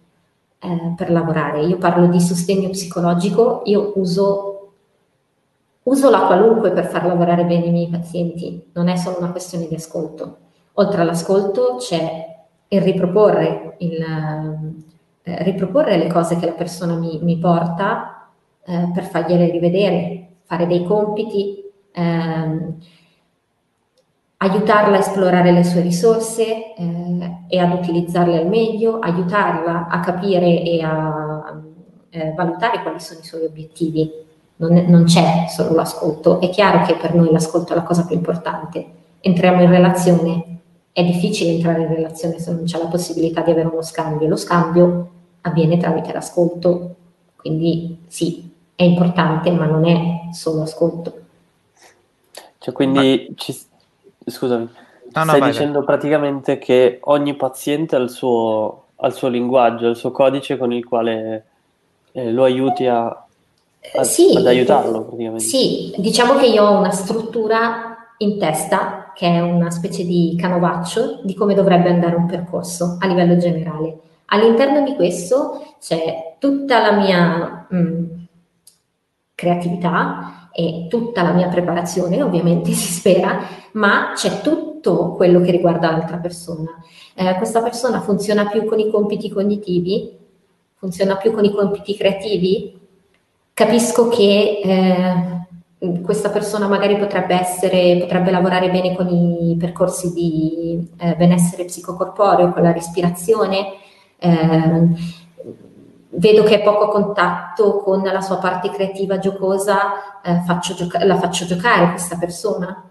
[0.65, 1.62] eh, per lavorare.
[1.62, 4.73] Io parlo di sostegno psicologico, io uso,
[5.84, 9.67] uso la qualunque per far lavorare bene i miei pazienti, non è solo una questione
[9.67, 10.38] di ascolto.
[10.73, 12.36] Oltre all'ascolto c'è
[12.67, 14.01] il riproporre, il,
[15.23, 18.30] eh, riproporre le cose che la persona mi, mi porta
[18.65, 21.63] eh, per fargliele rivedere, fare dei compiti.
[21.91, 22.78] Ehm,
[24.38, 30.62] aiutarla a esplorare le sue risorse eh, e ad utilizzarle al meglio, aiutarla a capire
[30.62, 31.62] e a
[32.10, 34.24] eh, valutare quali sono i suoi obiettivi.
[34.58, 38.15] Non, non, c'è solo l'ascolto, è chiaro che per noi l'ascolto è la cosa più
[38.15, 38.86] importante.
[39.19, 40.60] Entriamo in relazione,
[40.93, 44.28] è difficile entrare in relazione se non c'è la possibilità di avere uno scambio.
[44.28, 45.10] Lo scambio
[45.41, 46.95] avviene tramite l'ascolto,
[47.36, 51.19] quindi sì, è importante, ma non è solo ascolto.
[52.58, 53.34] Cioè, quindi ma...
[53.36, 53.58] ci,
[54.26, 54.70] Scusami, no,
[55.14, 55.86] no, stai vai, dicendo vai.
[55.86, 60.72] praticamente che ogni paziente ha il, suo, ha il suo linguaggio, il suo codice con
[60.72, 61.46] il quale
[62.12, 65.44] eh, lo aiuti a, a, sì, ad aiutarlo praticamente.
[65.44, 71.22] Sì, diciamo che io ho una struttura in testa che è una specie di canovaccio
[71.24, 74.00] di come dovrebbe andare un percorso a livello generale.
[74.28, 78.06] All'interno di questo c'è tutta la mia mh, mm,
[79.36, 83.41] creatività, e tutta la mia preparazione, ovviamente si spera,
[83.74, 86.82] ma c'è tutto quello che riguarda l'altra persona.
[87.13, 90.18] Eh, questa persona funziona più con i compiti cognitivi,
[90.76, 92.80] funziona più con i compiti creativi,
[93.54, 100.88] capisco che eh, questa persona magari potrebbe essere, potrebbe lavorare bene con i percorsi di
[100.98, 103.74] eh, benessere psicocorporeo, con la respirazione.
[104.18, 105.25] Eh,
[106.17, 111.17] vedo che è poco contatto con la sua parte creativa giocosa, eh, faccio gioca- la
[111.17, 112.89] faccio giocare questa persona.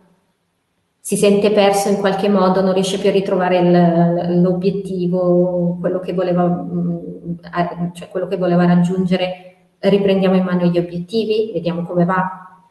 [1.00, 6.14] Si sente perso in qualche modo, non riesce più a ritrovare il, l'obiettivo, quello che,
[6.14, 6.96] voleva, mm,
[7.92, 9.56] cioè quello che voleva raggiungere.
[9.78, 12.64] Riprendiamo in mano gli obiettivi, vediamo come va.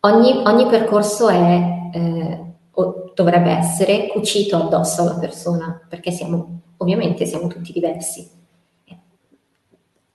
[0.00, 7.24] Ogni, ogni percorso è, eh, o dovrebbe essere, cucito addosso alla persona, perché siamo, ovviamente
[7.24, 8.40] siamo tutti diversi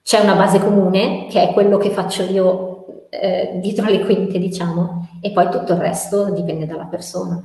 [0.07, 5.09] c'è una base comune che è quello che faccio io eh, dietro le quinte, diciamo,
[5.19, 7.43] e poi tutto il resto dipende dalla persona.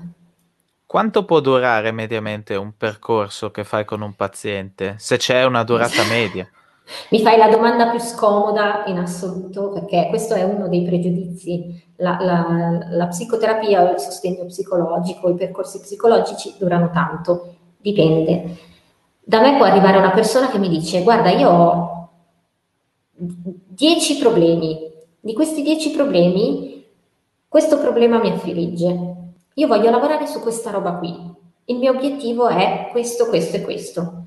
[0.86, 6.04] Quanto può durare mediamente un percorso che fai con un paziente, se c'è una durata
[6.08, 6.48] media?
[7.10, 11.94] Mi fai la domanda più scomoda in assoluto, perché questo è uno dei pregiudizi.
[11.96, 18.56] La, la, la psicoterapia o il sostegno psicologico, i percorsi psicologici durano tanto, dipende.
[19.18, 21.91] Da me può arrivare una persona che mi dice, guarda, io ho
[23.24, 24.90] 10 problemi.
[25.20, 26.84] Di questi 10 problemi,
[27.46, 29.14] questo problema mi affligge.
[29.54, 31.14] Io voglio lavorare su questa roba qui.
[31.66, 34.24] Il mio obiettivo è questo, questo e questo.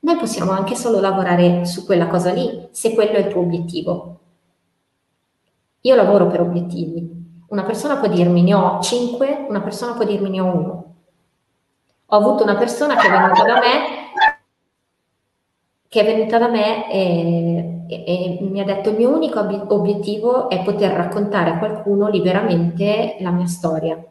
[0.00, 4.18] Noi possiamo anche solo lavorare su quella cosa lì, se quello è il tuo obiettivo.
[5.82, 7.16] Io lavoro per obiettivi.
[7.48, 10.94] Una persona può dirmi ne ho 5, una persona può dirmi ne ho uno.
[12.06, 14.06] Ho avuto una persona che è venuta da me
[15.88, 19.70] che è venuta da me e, e, e, mi ha detto il mio unico ob-
[19.70, 24.02] obiettivo è poter raccontare a qualcuno liberamente la mia storia.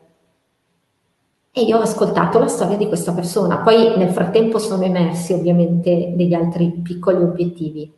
[1.51, 3.57] E io ho ascoltato la storia di questa persona.
[3.57, 7.91] Poi nel frattempo sono emersi ovviamente degli altri piccoli obiettivi.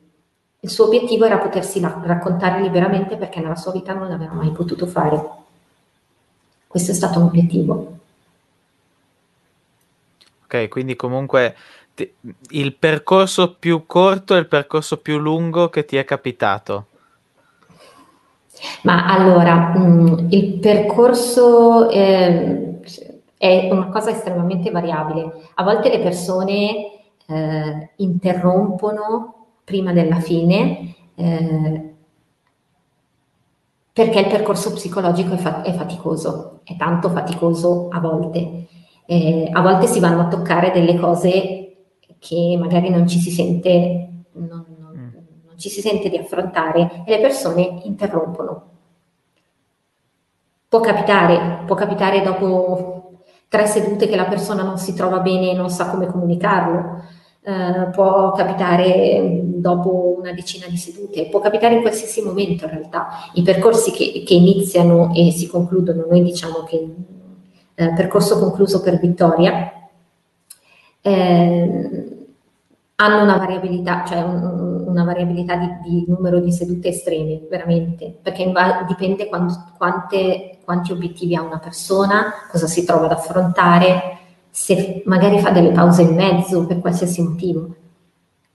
[0.61, 4.51] Il suo obiettivo era potersi la- raccontare liberamente perché nella sua vita non l'aveva mai
[4.51, 5.37] potuto fare.
[6.67, 7.97] Questo è stato un obiettivo.
[10.43, 11.55] Ok, quindi comunque
[12.49, 16.85] il percorso più corto e il percorso più lungo che ti è capitato?
[18.83, 22.79] Ma allora, mh, mm, il percorso eh,
[23.37, 25.49] è una cosa estremamente variabile.
[25.55, 31.93] A volte le persone eh, interrompono prima della fine eh,
[33.91, 38.67] perché il percorso psicologico è, fa- è, faticoso, è tanto faticoso a volte.
[39.05, 41.58] Eh, a volte si vanno a toccare delle cose
[42.19, 45.45] che magari non ci si sente, non, non, mm.
[45.47, 48.67] non ci si sente di affrontare e le persone interrompono.
[50.67, 55.55] Può capitare, può capitare dopo tre sedute che la persona non si trova bene e
[55.55, 57.03] non sa come comunicarlo,
[57.41, 63.07] uh, può capitare dopo una decina di sedute, può capitare in qualsiasi momento in realtà.
[63.33, 68.99] I percorsi che, che iniziano e si concludono, noi diciamo che uh, percorso concluso per
[68.99, 69.73] vittoria,
[71.01, 72.08] eh,
[73.01, 78.51] hanno una variabilità, cioè un, una variabilità di, di, numero di sedute estreme, veramente, perché
[78.87, 84.17] dipende quando, quante, quanti obiettivi ha una persona, cosa si trova ad affrontare,
[84.49, 87.75] se magari fa delle pause in mezzo per qualsiasi motivo.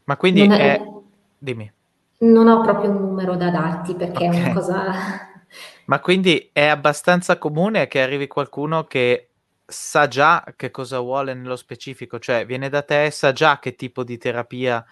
[0.04, 0.74] Ma quindi non è...
[0.74, 0.92] è...
[1.38, 1.72] Dimmi.
[2.18, 4.38] Non ho proprio un numero da darti perché okay.
[4.38, 4.84] è una cosa...
[5.86, 9.28] Ma quindi è abbastanza comune che arrivi qualcuno che
[9.66, 14.04] sa già che cosa vuole nello specifico, cioè viene da te, sa già che tipo
[14.04, 14.84] di terapia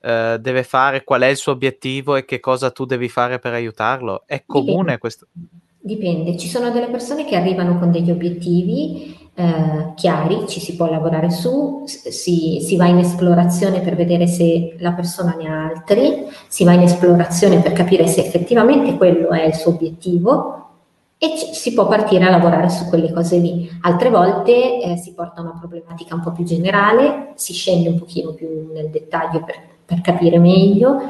[0.00, 3.52] eh, deve fare, qual è il suo obiettivo e che cosa tu devi fare per
[3.52, 4.24] aiutarlo.
[4.26, 4.98] È comune Dipende.
[4.98, 5.26] questo?
[5.80, 10.90] Dipende, ci sono delle persone che arrivano con degli obiettivi eh, chiari, ci si può
[10.90, 16.26] lavorare su, si, si, va in esplorazione per vedere se la persona ne ha altri,
[16.48, 20.61] si va in esplorazione per capire se effettivamente quello è il suo obiettivo
[21.22, 23.70] e ci, si può partire a lavorare su quelle cose lì.
[23.82, 28.32] Altre volte eh, si porta una problematica un po' più generale, si scende un pochino
[28.32, 29.54] più nel dettaglio per,
[29.84, 31.00] per capire meglio,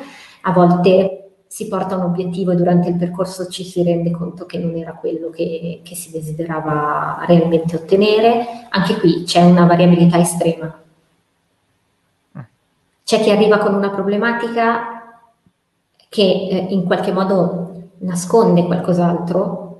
[0.42, 4.58] a volte si porta un obiettivo e durante il percorso ci si rende conto che
[4.58, 8.66] non era quello che, che si desiderava realmente ottenere.
[8.68, 10.78] Anche qui c'è una variabilità estrema.
[13.02, 15.14] C'è chi arriva con una problematica
[16.10, 19.71] che eh, in qualche modo nasconde qualcos'altro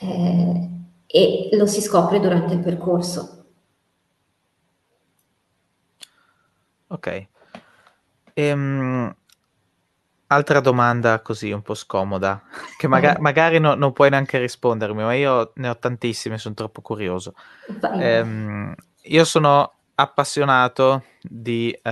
[0.00, 0.68] eh,
[1.06, 3.44] e lo si scopre durante il percorso.
[6.88, 7.26] Ok.
[8.34, 9.14] Ehm,
[10.28, 12.42] altra domanda così un po' scomoda,
[12.76, 16.82] che maga- magari no, non puoi neanche rispondermi, ma io ne ho tantissime, sono troppo
[16.82, 17.34] curioso.
[17.98, 21.90] Ehm, io sono appassionato di uh,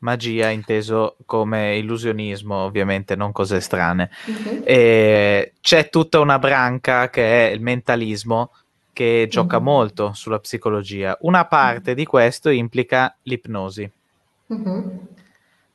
[0.00, 4.10] magia, inteso come illusionismo, ovviamente, non cose strane.
[4.28, 4.62] Mm-hmm.
[4.64, 8.52] E c'è tutta una branca che è il mentalismo
[8.92, 9.64] che gioca mm-hmm.
[9.64, 11.16] molto sulla psicologia.
[11.20, 11.98] Una parte mm-hmm.
[11.98, 13.90] di questo implica l'ipnosi.
[14.52, 14.88] Mm-hmm.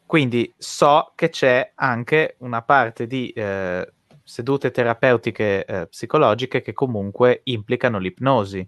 [0.05, 3.87] Quindi so che c'è anche una parte di eh,
[4.23, 8.67] sedute terapeutiche eh, psicologiche che comunque implicano l'ipnosi.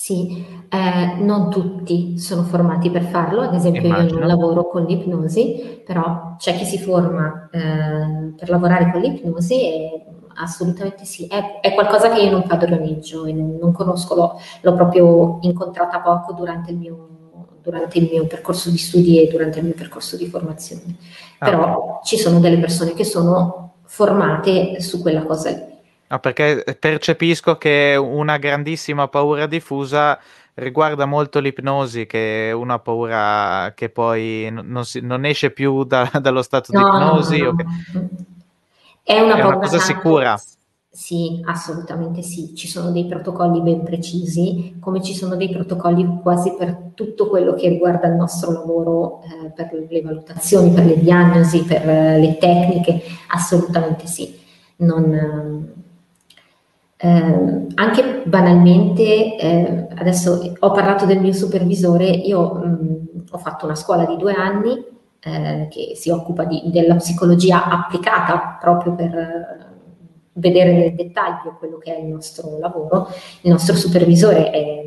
[0.00, 4.08] Sì, eh, non tutti sono formati per farlo, ad esempio Immagino.
[4.08, 9.60] io non lavoro con l'ipnosi, però c'è chi si forma eh, per lavorare con l'ipnosi
[9.60, 14.74] e assolutamente sì, è, è, qualcosa che io non padroneggio e non, conosco, l'ho, l'ho,
[14.74, 19.66] proprio incontrata poco durante il, mio, durante il mio percorso di studi e durante il
[19.66, 20.96] mio percorso di formazione,
[21.40, 21.44] ah.
[21.44, 25.69] però ci sono delle persone che sono formate su quella cosa lì.
[26.10, 30.18] No, perché percepisco che una grandissima paura diffusa
[30.54, 36.10] riguarda molto l'ipnosi, che è una paura che poi non, si, non esce più da,
[36.20, 37.38] dallo stato no, di ipnosi.
[37.38, 37.64] No, no, che...
[39.04, 40.40] È una, è una cosa sicura.
[40.92, 42.56] Sì, assolutamente sì.
[42.56, 47.54] Ci sono dei protocolli ben precisi, come ci sono dei protocolli quasi per tutto quello
[47.54, 53.00] che riguarda il nostro lavoro, eh, per le valutazioni, per le diagnosi, per le tecniche,
[53.28, 54.38] assolutamente sì.
[54.78, 55.78] Non,
[57.02, 63.74] eh, anche banalmente, eh, adesso ho parlato del mio supervisore, io mh, ho fatto una
[63.74, 64.84] scuola di due anni
[65.20, 69.66] eh, che si occupa di, della psicologia applicata proprio per eh,
[70.34, 73.08] vedere nel dettaglio quello che è il nostro lavoro.
[73.40, 74.84] Il nostro supervisore è,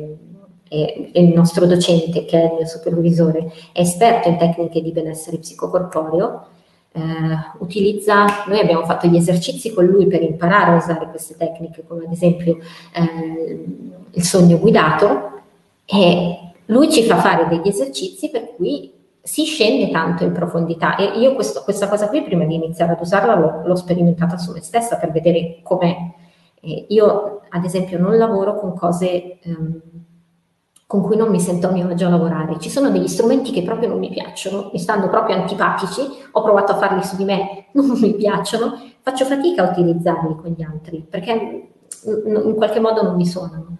[0.68, 4.92] è, è il nostro docente, che è il mio supervisore, è esperto in tecniche di
[4.92, 6.46] benessere psicocorporeo
[7.58, 12.04] utilizza, noi abbiamo fatto gli esercizi con lui per imparare a usare queste tecniche, come
[12.04, 12.58] ad esempio
[12.92, 13.64] eh,
[14.10, 15.42] il sogno guidato,
[15.84, 21.18] e lui ci fa fare degli esercizi per cui si scende tanto in profondità e
[21.18, 24.60] io questo, questa cosa qui prima di iniziare ad usarla l'ho, l'ho sperimentata su me
[24.60, 25.96] stessa per vedere com'è.
[26.60, 29.38] Eh, io ad esempio non lavoro con cose...
[29.44, 29.80] Um,
[30.86, 32.58] con cui non mi sento a mio agio a lavorare.
[32.58, 36.72] Ci sono degli strumenti che proprio non mi piacciono, mi stanno proprio antipatici, ho provato
[36.72, 41.06] a farli su di me, non mi piacciono, faccio fatica a utilizzarli con gli altri
[41.08, 41.68] perché
[42.06, 43.78] in qualche modo non mi suonano.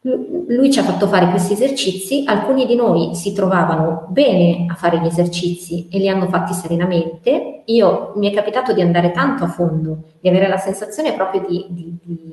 [0.00, 5.00] Lui ci ha fatto fare questi esercizi, alcuni di noi si trovavano bene a fare
[5.00, 7.62] gli esercizi e li hanno fatti serenamente.
[7.66, 11.66] Io mi è capitato di andare tanto a fondo, di avere la sensazione proprio di,
[11.68, 12.32] di, di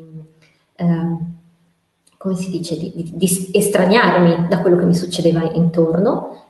[0.75, 1.17] eh,
[2.25, 6.41] come si dice, di, di, di estraniarmi da quello che mi succedeva intorno.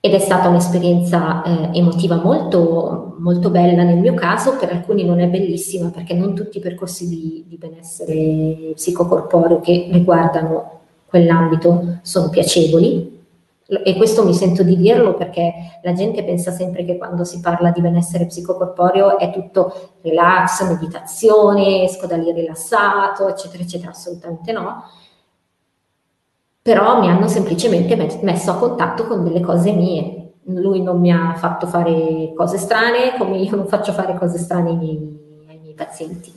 [0.00, 5.18] Ed è stata un'esperienza eh, emotiva molto, molto bella nel mio caso, per alcuni non
[5.18, 12.28] è bellissima perché non tutti i percorsi di, di benessere psicocorporeo che riguardano quell'ambito sono
[12.28, 13.15] piacevoli,
[13.68, 15.52] e questo mi sento di dirlo perché
[15.82, 21.82] la gente pensa sempre che quando si parla di benessere psicocorporeo è tutto relax, meditazione,
[21.82, 24.84] esco da lì rilassato, eccetera, eccetera, assolutamente no.
[26.62, 30.34] Però mi hanno semplicemente messo a contatto con delle cose mie.
[30.44, 34.70] Lui non mi ha fatto fare cose strane, come io non faccio fare cose strane
[34.70, 36.32] ai miei, ai miei pazienti.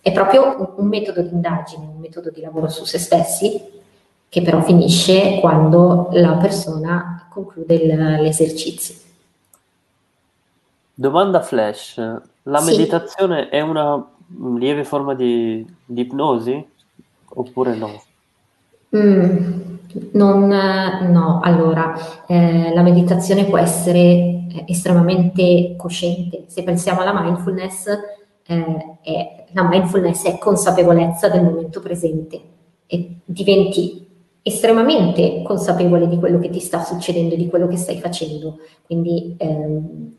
[0.00, 3.80] È proprio un, un metodo di indagine, un metodo di lavoro su se stessi
[4.32, 7.86] che però finisce quando la persona conclude il,
[8.22, 8.94] l'esercizio.
[10.94, 11.96] Domanda flash,
[12.44, 12.70] la sì.
[12.70, 14.02] meditazione è una
[14.56, 16.66] lieve forma di, di ipnosi
[17.26, 18.02] oppure no?
[18.96, 19.52] Mm,
[20.12, 21.94] non, no, allora,
[22.26, 26.44] eh, la meditazione può essere eh, estremamente cosciente.
[26.46, 27.86] Se pensiamo alla mindfulness,
[28.46, 32.40] eh, è, la mindfulness è consapevolezza del momento presente
[32.86, 34.01] e diventi
[34.42, 38.58] estremamente consapevole di quello che ti sta succedendo, di quello che stai facendo.
[38.84, 40.14] Quindi ehm,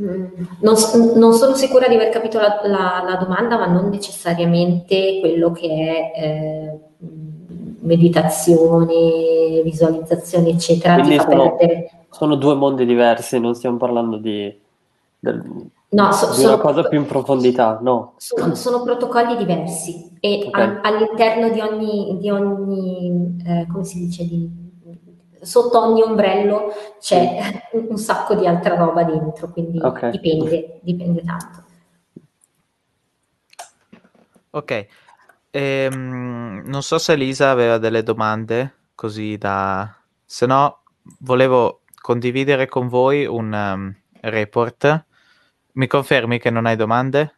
[0.00, 0.24] mm,
[0.60, 0.74] non,
[1.16, 5.68] non, sono sicura di aver capito la, la, la, domanda, ma non necessariamente quello che
[5.68, 6.78] è eh,
[7.80, 10.94] meditazione, visualizzazione, eccetera.
[10.94, 11.56] Quindi sono,
[12.10, 14.54] sono, due mondi diversi, non stiamo parlando di,
[15.18, 15.42] del,
[15.92, 18.14] No, so, di una cosa più in profondità, no?
[18.16, 20.62] Sono, sono protocolli diversi e okay.
[20.62, 24.50] a, all'interno di ogni, di ogni eh, come si dice, di,
[25.42, 30.12] sotto ogni ombrello c'è un, un, sacco di altra roba dentro, quindi okay.
[30.12, 31.64] dipende, dipende tanto.
[34.48, 34.86] Ok,
[35.50, 39.94] ehm, non so se Elisa aveva delle domande così da...
[40.24, 40.84] Se no,
[41.20, 45.10] volevo condividere con voi un um, report
[45.72, 47.34] mi confermi che non hai domande?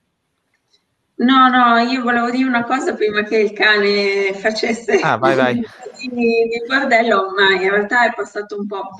[1.16, 4.98] No, no, io volevo dire una cosa prima che il cane facesse...
[5.00, 5.54] Ah, vai, vai.
[6.00, 8.90] di, di bordello, ma in realtà è passato un po'.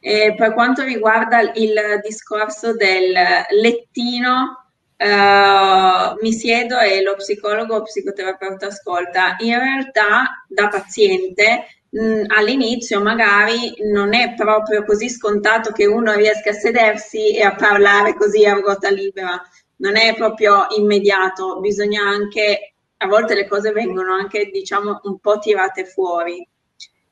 [0.00, 3.12] E per quanto riguarda il discorso del
[3.60, 4.62] lettino,
[5.00, 9.36] Uh, mi siedo e lo psicologo o psicoterapeuta ascolta.
[9.38, 16.50] In realtà, da paziente, mh, all'inizio magari non è proprio così scontato che uno riesca
[16.50, 19.40] a sedersi e a parlare così a ruota libera.
[19.76, 25.38] Non è proprio immediato, bisogna anche, a volte le cose vengono anche, diciamo, un po'
[25.38, 26.46] tirate fuori.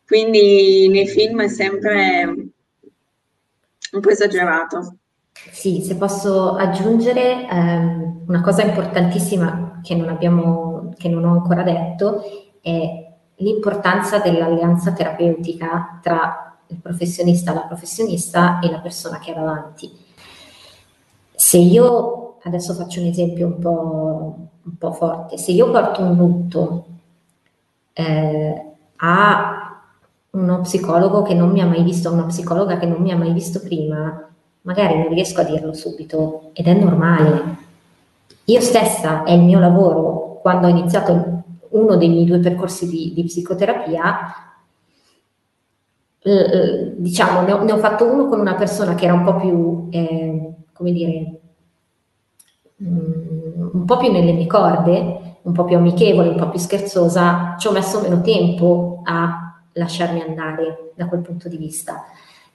[0.05, 2.25] Quindi nei film è sempre
[3.93, 4.97] un po' esagerato.
[5.51, 11.63] Sì, se posso aggiungere ehm, una cosa importantissima che non, abbiamo, che non ho ancora
[11.63, 12.23] detto
[12.61, 13.06] è
[13.37, 19.91] l'importanza dell'alleanza terapeutica tra il professionista, la professionista e la persona che ha davanti.
[21.35, 26.17] Se io, adesso faccio un esempio un po', un po forte, se io porto un
[26.17, 26.87] lutto
[27.93, 28.65] eh,
[28.97, 29.81] a
[30.31, 33.33] uno psicologo che non mi ha mai visto, una psicologa che non mi ha mai
[33.33, 34.29] visto prima,
[34.63, 37.65] magari non riesco a dirlo subito ed è normale.
[38.45, 41.43] Io stessa è il mio lavoro, quando ho iniziato
[41.77, 44.47] uno dei miei due percorsi di, di psicoterapia,
[46.27, 49.37] eh, diciamo, ne ho, ne ho, fatto uno con una persona che era un po'
[49.37, 51.41] più, eh, come dire,
[52.79, 57.55] um, un po' più nelle mie corde, un po' più amichevole, un po' più scherzosa,
[57.59, 62.05] ci ho messo meno tempo a lasciarmi andare da quel punto di vista.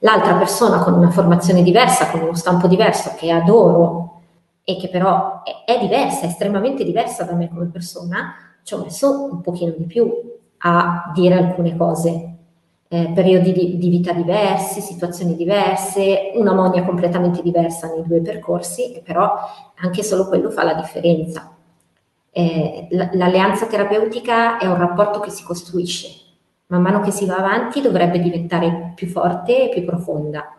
[0.00, 4.20] L'altra persona con una formazione diversa, con uno stampo diverso, che adoro
[4.64, 8.82] e che però è, è diversa, è estremamente diversa da me come persona, ci ho
[8.82, 10.10] messo un pochino di più
[10.58, 12.28] a dire alcune cose.
[12.88, 19.00] Eh, periodi di, di, vita diversi, situazioni diverse, una monia completamente diversa nei due percorsi,
[19.02, 19.32] però
[19.76, 21.56] anche solo quello fa la differenza.
[22.30, 26.08] Eh, l'alleanza terapeutica è un rapporto che si costruisce,
[26.66, 30.54] man mano che si va avanti dovrebbe diventare più forte e più profonda.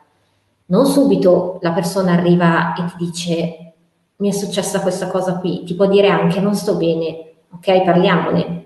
[0.66, 3.74] Non subito la persona arriva e ti dice
[4.18, 8.62] mi è successa questa cosa qui, ti può dire anche non sto bene, ok, parliamone.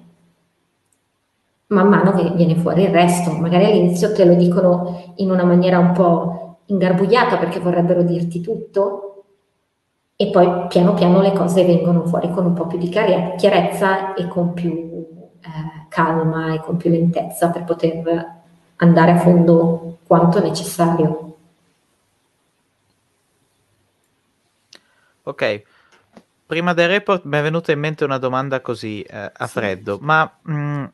[1.67, 5.79] Man mano che viene fuori il resto, magari all'inizio te lo dicono in una maniera
[5.79, 9.23] un po' ingarbugliata perché vorrebbero dirti tutto
[10.15, 14.27] e poi piano piano le cose vengono fuori con un po' più di chiarezza e
[14.27, 14.71] con più
[15.41, 18.35] eh, calma e con più lentezza per poter
[18.77, 21.35] andare a fondo quanto necessario.
[25.23, 25.63] Ok,
[26.47, 30.39] prima del report mi è venuta in mente una domanda così eh, a freddo, ma
[30.41, 30.85] mh, mm,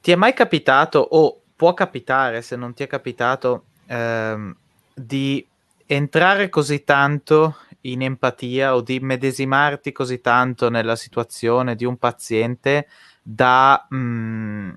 [0.00, 4.56] ti è mai capitato o può capitare se non ti è capitato ehm,
[4.94, 5.46] di
[5.86, 12.86] entrare così tanto in empatia o di medesimarti così tanto nella situazione di un paziente
[13.22, 14.70] da mh, mm,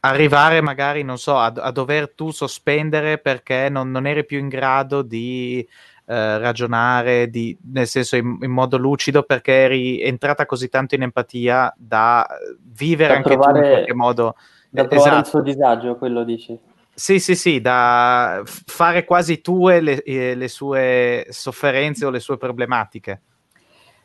[0.00, 4.48] arrivare magari, non so, a, a, dover tu sospendere perché non, non eri più in
[4.48, 5.66] grado di
[6.12, 11.00] eh, ragionare, di, nel senso in, in, modo lucido perché eri entrata così tanto in
[11.00, 12.26] empatia da
[12.70, 14.34] vivere da anche provare, tu in qualche modo.
[14.68, 15.20] Da provare esatto.
[15.20, 16.58] il suo disagio, quello dici.
[16.92, 22.36] Sì, sì, sì, da fare quasi tue le, eh, le sue sofferenze o le sue
[22.36, 23.22] problematiche.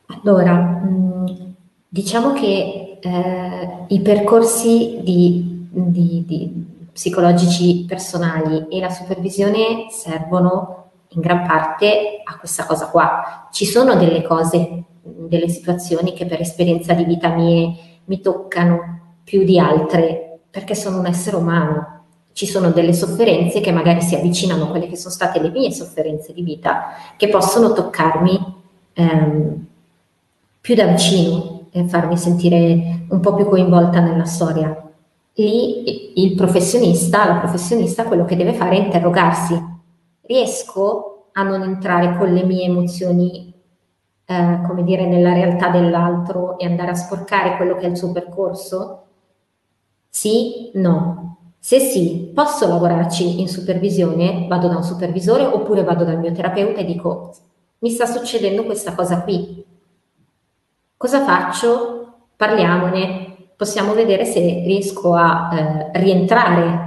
[0.06, 1.26] Allora, mm,
[1.90, 11.22] diciamo che eh, i percorsi di, di, di psicologici personali e la supervisione servono in
[11.22, 13.48] gran parte a questa cosa qua.
[13.52, 19.44] Ci sono delle cose, delle situazioni che per esperienza di vita mie mi toccano più
[19.44, 21.98] di altre perché sono un essere umano
[22.38, 25.72] ci sono delle sofferenze che magari si avvicinano a quelle che sono state le mie
[25.72, 28.56] sofferenze di vita, che possono toccarmi
[28.94, 29.66] ehm,
[30.62, 34.88] più da vicino e farmi sentire un po' più coinvolta nella storia.
[35.34, 39.60] Lì il professionista, la professionista, quello che deve fare è interrogarsi.
[40.28, 43.52] Riesco a non entrare con le mie emozioni,
[44.26, 48.12] eh, come dire, nella realtà dell'altro e andare a sporcare quello che è il suo
[48.12, 49.04] percorso?
[50.10, 50.70] Sì?
[50.76, 51.28] No
[51.68, 56.80] se sì, posso lavorarci in supervisione, vado da un supervisore oppure vado dal mio terapeuta
[56.80, 57.34] e dico
[57.80, 59.66] mi sta succedendo questa cosa qui.
[60.96, 62.30] Cosa faccio?
[62.38, 66.87] Parliamone, possiamo vedere se riesco a eh, rientrare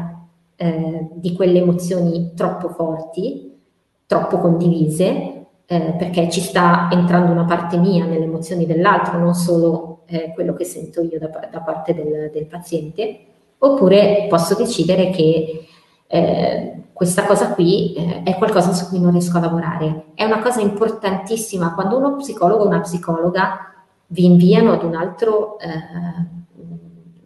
[0.62, 3.58] eh, di quelle emozioni troppo forti,
[4.04, 10.02] troppo condivise, eh, perché ci sta entrando una parte mia nelle emozioni dell'altro, non solo
[10.04, 13.20] eh, quello che sento io da, da parte del, del paziente
[13.56, 15.66] oppure posso decidere che
[16.06, 20.08] eh, questa cosa qui eh, è qualcosa su cui non riesco a lavorare.
[20.14, 25.58] È una cosa importantissima quando uno psicologo o una psicologa vi inviano ad un altro
[25.58, 25.68] eh,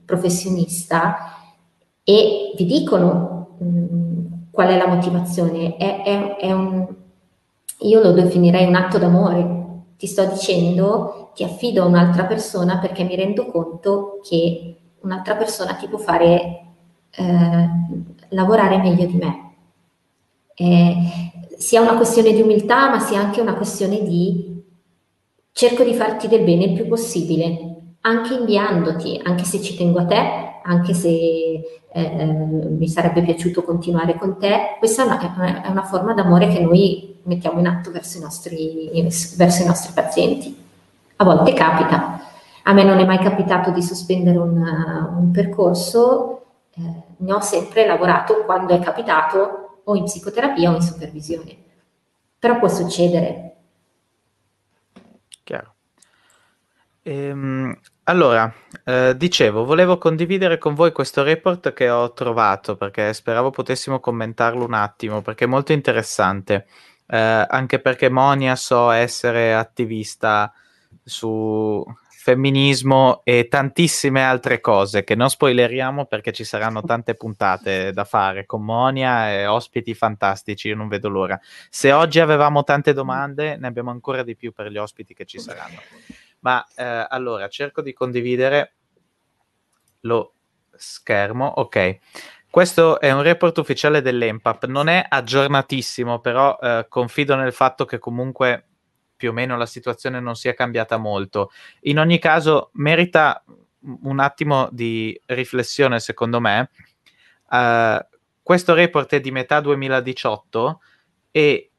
[0.04, 1.34] professionista,
[2.04, 5.76] e vi dicono mm, qual è la motivazione.
[5.76, 6.86] È, è, è un,
[7.80, 9.62] io lo definirei un atto d'amore.
[9.96, 15.74] Ti sto dicendo, ti affido a un'altra persona perché mi rendo conto che un'altra persona
[15.74, 16.66] ti può fare
[17.10, 17.68] eh,
[18.28, 19.52] lavorare meglio di me.
[20.54, 20.94] Eh,
[21.56, 24.62] sia una questione di umiltà, ma sia anche una questione di
[25.52, 30.06] cerco di farti del bene il più possibile, anche inviandoti, anche se ci tengo a
[30.06, 34.74] te, anche se eh, mi sarebbe piaciuto continuare con te.
[34.80, 38.90] Questa è una, è una, forma d'amore che noi mettiamo in atto verso i nostri,
[39.36, 40.60] verso i nostri pazienti.
[41.16, 42.20] A volte capita.
[42.64, 47.86] A me non è mai capitato di sospendere un, un percorso, eh, ne ho sempre
[47.86, 51.56] lavorato quando è capitato o in psicoterapia o in supervisione.
[52.40, 53.56] Però può succedere.
[55.44, 55.74] Chiaro.
[57.06, 58.50] Ehm, allora,
[58.84, 64.64] eh, dicevo, volevo condividere con voi questo report che ho trovato perché speravo potessimo commentarlo
[64.64, 66.66] un attimo perché è molto interessante.
[67.06, 70.50] Eh, anche perché Monia so essere attivista
[71.04, 78.04] su femminismo e tantissime altre cose che non spoileriamo perché ci saranno tante puntate da
[78.04, 81.38] fare con Monia e ospiti fantastici, io non vedo l'ora.
[81.68, 85.38] Se oggi avevamo tante domande, ne abbiamo ancora di più per gli ospiti che ci
[85.38, 85.80] saranno.
[86.44, 88.74] Ma eh, allora cerco di condividere
[90.00, 90.34] lo
[90.72, 91.46] schermo.
[91.46, 91.98] Ok.
[92.50, 97.98] Questo è un report ufficiale dell'EMPAP, non è aggiornatissimo, però eh, confido nel fatto che
[97.98, 98.68] comunque
[99.16, 101.50] più o meno la situazione non sia cambiata molto.
[101.82, 103.42] In ogni caso, merita
[104.02, 106.70] un attimo di riflessione, secondo me.
[107.48, 107.98] Uh,
[108.42, 110.80] questo report è di metà 2018
[111.30, 111.70] e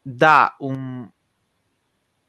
[0.00, 1.08] dà un,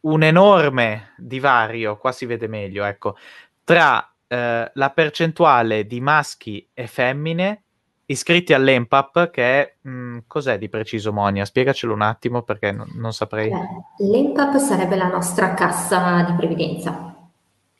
[0.03, 3.15] un enorme divario, qua si vede meglio, ecco,
[3.63, 7.63] tra eh, la percentuale di maschi e femmine
[8.05, 11.45] iscritti all'EMPAP, che è mh, mm, cos'è di preciso, Monia?
[11.45, 13.49] Spiegacelo un attimo perché non, non saprei.
[13.49, 17.15] Eh, L'EMPAP sarebbe la nostra cassa di previdenza.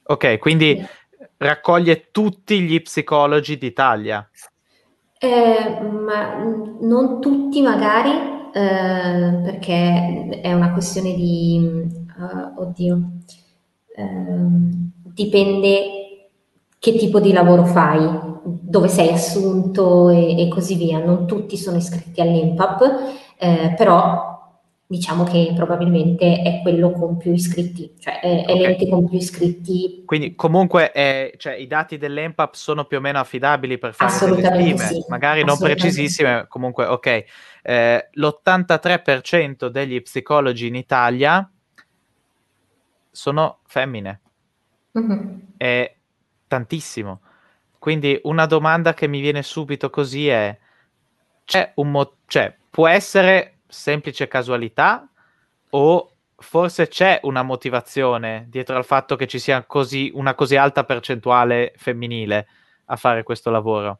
[0.06, 1.26] Ok, quindi sì.
[1.38, 4.28] raccoglie tutti gli psicologi d'Italia.
[5.20, 6.36] Eh, ma
[6.82, 8.12] non tutti magari,
[8.54, 12.95] eh, perché è una questione di uh, oddio,
[13.97, 14.61] uh,
[15.14, 16.01] dipende
[16.84, 18.05] che tipo di lavoro fai,
[18.43, 20.99] dove sei assunto e, e così via.
[20.99, 22.82] Non tutti sono iscritti all'INPAP,
[23.38, 24.32] eh, però
[24.86, 28.59] diciamo che probabilmente è quello con più iscritti, cioè è, okay.
[28.59, 30.03] l'ente con più iscritti.
[30.05, 34.41] Quindi comunque è, cioè, i dati dell'EMPAP sono più o meno affidabili per fare delle
[34.41, 35.05] stime, sì.
[35.07, 37.24] magari non precisissime, comunque ok.
[37.64, 41.49] Eh, l'83% degli psicologi in Italia
[43.14, 44.22] sono femmine.
[44.97, 45.38] Mm-hmm.
[45.55, 45.95] È
[46.47, 47.22] tantissimo.
[47.78, 50.57] Quindi una domanda che mi viene subito così è:
[51.45, 55.07] c'è un mo- cioè, può essere semplice casualità
[55.70, 60.84] o forse c'è una motivazione dietro al fatto che ci sia così, una così alta
[60.84, 62.47] percentuale femminile
[62.86, 63.99] a fare questo lavoro?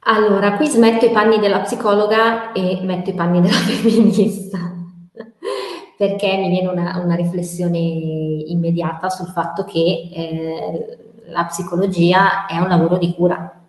[0.00, 4.79] Allora, qui smetto i panni della psicologa e metto i panni della femminista
[6.00, 12.68] perché mi viene una, una riflessione immediata sul fatto che eh, la psicologia è un
[12.68, 13.60] lavoro di cura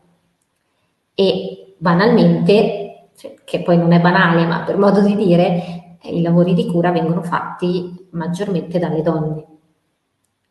[1.13, 6.53] e banalmente, cioè, che poi non è banale, ma per modo di dire, i lavori
[6.53, 9.45] di cura vengono fatti maggiormente dalle donne.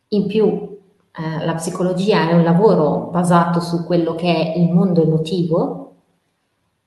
[0.09, 5.03] In più, eh, la psicologia è un lavoro basato su quello che è il mondo
[5.03, 5.95] emotivo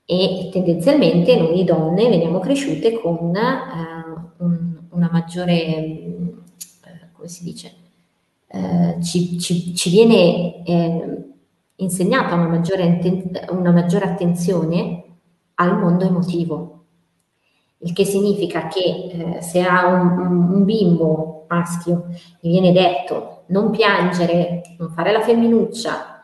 [0.06, 6.34] e tendenzialmente noi donne veniamo cresciute con eh, un una maggiore, eh,
[7.12, 7.74] come si dice,
[8.48, 11.24] eh, ci, ci, ci, viene eh,
[11.78, 13.00] insegnata una maggiore,
[13.50, 15.04] una maggiore attenzione
[15.56, 16.86] al mondo emotivo,
[17.80, 18.80] il che significa che
[19.38, 22.08] eh, se a un, un, bimbo maschio
[22.40, 26.22] gli viene detto non piangere, non fare la femminuccia,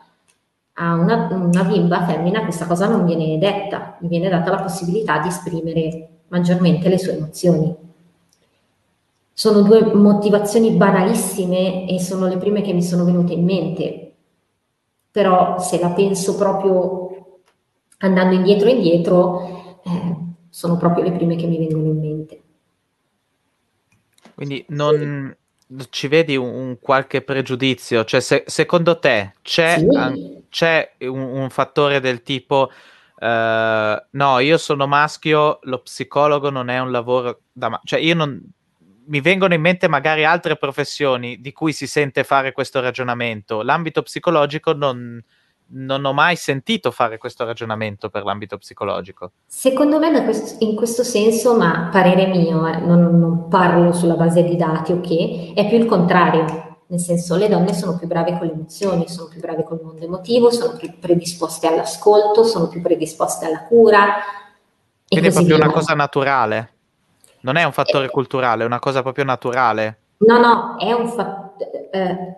[0.74, 5.18] a una, una, bimba femmina questa cosa non viene detta, gli viene data la possibilità
[5.18, 7.76] di esprimere maggiormente le sue emozioni.
[9.40, 14.12] Sono due motivazioni banalissime e sono le prime che mi sono venute in mente,
[15.10, 17.40] però se la penso proprio
[18.00, 20.16] andando indietro e indietro, eh,
[20.50, 22.42] sono proprio le prime che mi vengono in mente.
[24.34, 25.34] Quindi non
[25.88, 28.04] ci vedi un, un qualche pregiudizio?
[28.04, 29.96] Cioè, se, secondo te c'è, sì.
[29.96, 32.70] an, c'è un, un, fattore del tipo
[33.18, 33.24] uh,
[34.10, 37.70] no, io sono maschio, lo psicologo non è un lavoro da...
[37.70, 38.58] Ma- cioè, io non
[39.10, 43.62] mi vengono in mente magari altre professioni di cui si sente fare questo ragionamento.
[43.62, 45.20] L'ambito psicologico non,
[45.72, 49.32] non ho mai sentito fare questo ragionamento per l'ambito psicologico.
[49.46, 50.10] Secondo me
[50.60, 55.54] in questo senso, ma parere mio, eh, non, non, parlo sulla base di dati, ok?
[55.54, 56.68] È più il contrario.
[56.86, 60.04] Nel senso, le donne sono più brave con le emozioni, sono più brave col mondo
[60.04, 64.14] emotivo, sono più predisposte all'ascolto, sono più predisposte alla cura.
[65.06, 65.64] Quindi è proprio via.
[65.64, 66.74] una cosa naturale.
[67.40, 69.98] Non è un fattore eh, culturale, è una cosa proprio naturale.
[70.18, 71.90] No, no, è un fattore.
[71.90, 72.34] Eh,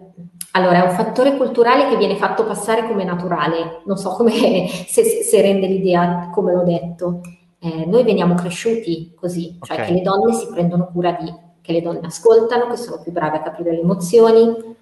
[0.52, 5.02] allora, è un fattore culturale che viene fatto passare come naturale, non so come, se,
[5.04, 7.20] se rende l'idea come l'ho detto.
[7.58, 9.88] Eh, noi veniamo cresciuti così, cioè okay.
[9.88, 13.38] che le donne si prendono cura di, che le donne ascoltano, che sono più brave
[13.38, 14.76] a capire le emozioni.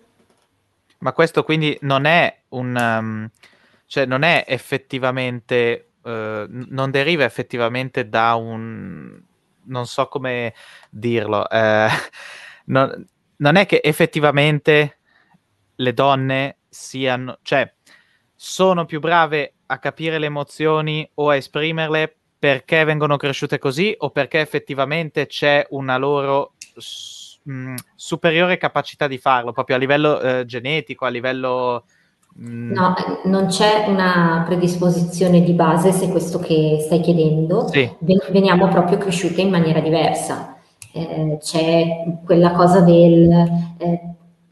[0.99, 2.75] Ma questo quindi non è un...
[2.77, 3.31] Um,
[3.87, 5.93] cioè non è effettivamente...
[6.03, 9.21] Uh, non deriva effettivamente da un...
[9.71, 10.55] non so come
[10.91, 11.47] dirlo.
[11.51, 11.89] Uh,
[12.67, 14.99] non, non è che effettivamente
[15.75, 17.73] le donne siano, cioè,
[18.35, 24.11] sono più brave a capire le emozioni o a esprimerle perché vengono cresciute così o
[24.11, 26.55] perché effettivamente c'è una loro
[27.51, 31.85] mm, superiore capacità di farlo, proprio a livello eh, genetico, a livello...
[32.37, 32.73] Mh...
[32.73, 37.69] No, non c'è una predisposizione di base, se questo che stai chiedendo.
[37.69, 37.91] Sì.
[38.31, 40.57] Veniamo proprio cresciute in maniera diversa.
[40.93, 43.31] Eh, c'è quella cosa del
[43.79, 44.11] eh,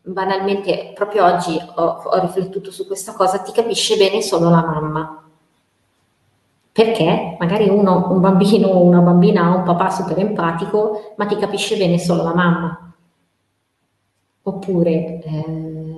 [0.09, 5.22] banalmente proprio oggi ho, ho, riflettuto su questa cosa, ti capisce bene solo la mamma.
[6.72, 11.37] Perché magari uno, un bambino o una bambina ha un papà super empatico, ma ti
[11.37, 12.93] capisce bene solo la mamma.
[14.43, 15.97] Oppure eh,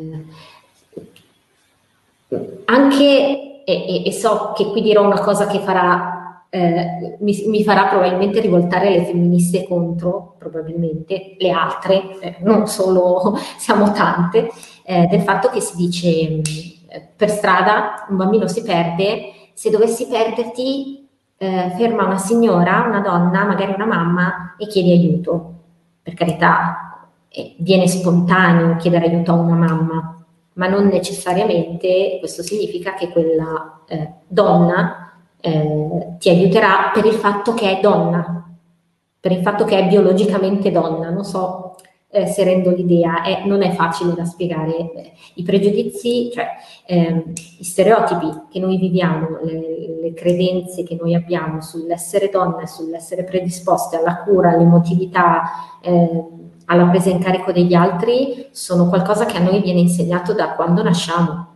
[2.67, 6.21] anche, e, e so che qui dirò una cosa che farà
[6.53, 13.39] eh, mi, mi, farà probabilmente rivoltare le femministe contro, probabilmente le altre, eh, non solo,
[13.57, 14.51] siamo tante,
[14.85, 16.41] eh, del fatto che si dice mm,
[17.17, 23.45] per strada un bambino si perde, se dovessi perderti eh, ferma una signora, una donna,
[23.45, 25.55] magari una mamma e chiedi aiuto.
[26.03, 30.20] Per carità, eh, viene spontaneo chiedere aiuto a una mamma,
[30.61, 37.55] ma non necessariamente questo significa che quella eh, donna eh, ti aiuterà per il fatto
[37.55, 38.47] che è donna,
[39.19, 41.09] per il fatto che è biologicamente donna.
[41.09, 41.77] Non so
[42.11, 44.91] eh, se rendo l'idea, è, non è facile da spiegare.
[45.37, 46.49] I pregiudizi, cioè
[46.85, 47.25] eh,
[47.57, 53.25] gli stereotipi che noi viviamo, le, le, credenze che noi abbiamo sull'essere donna e sull'essere
[53.25, 55.43] predisposte alla cura, all'emotività,
[55.81, 56.25] eh,
[56.71, 60.83] alla presa in carico degli altri, sono qualcosa che a noi viene insegnato da quando
[60.83, 61.49] nasciamo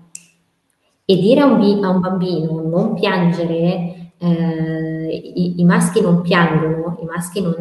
[1.05, 6.21] e dire a un, bi- a un bambino non piangere, eh, i-, i, maschi non
[6.21, 7.55] piangono, i maschi non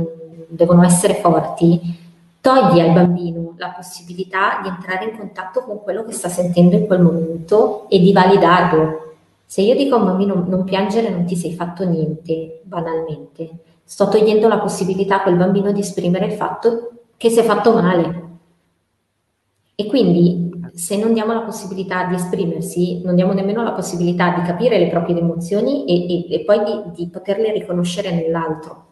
[0.48, 1.80] devono essere forti,
[2.42, 6.88] togli al bambino la possibilità di entrare in contatto con quello che sta sentendo in
[6.88, 9.14] quel momento e di validarlo.
[9.46, 13.50] Se io dico a un bambino non piangere non ti sei fatto niente, banalmente,
[13.84, 16.92] sto togliendo la possibilità a quel bambino di esprimere il fatto
[17.24, 18.22] che si è fatto male.
[19.76, 24.42] E quindi se non diamo la possibilità di esprimersi, non diamo nemmeno la possibilità di
[24.42, 28.88] capire le proprie emozioni e, e, e poi di, di, poterle riconoscere nell'altro.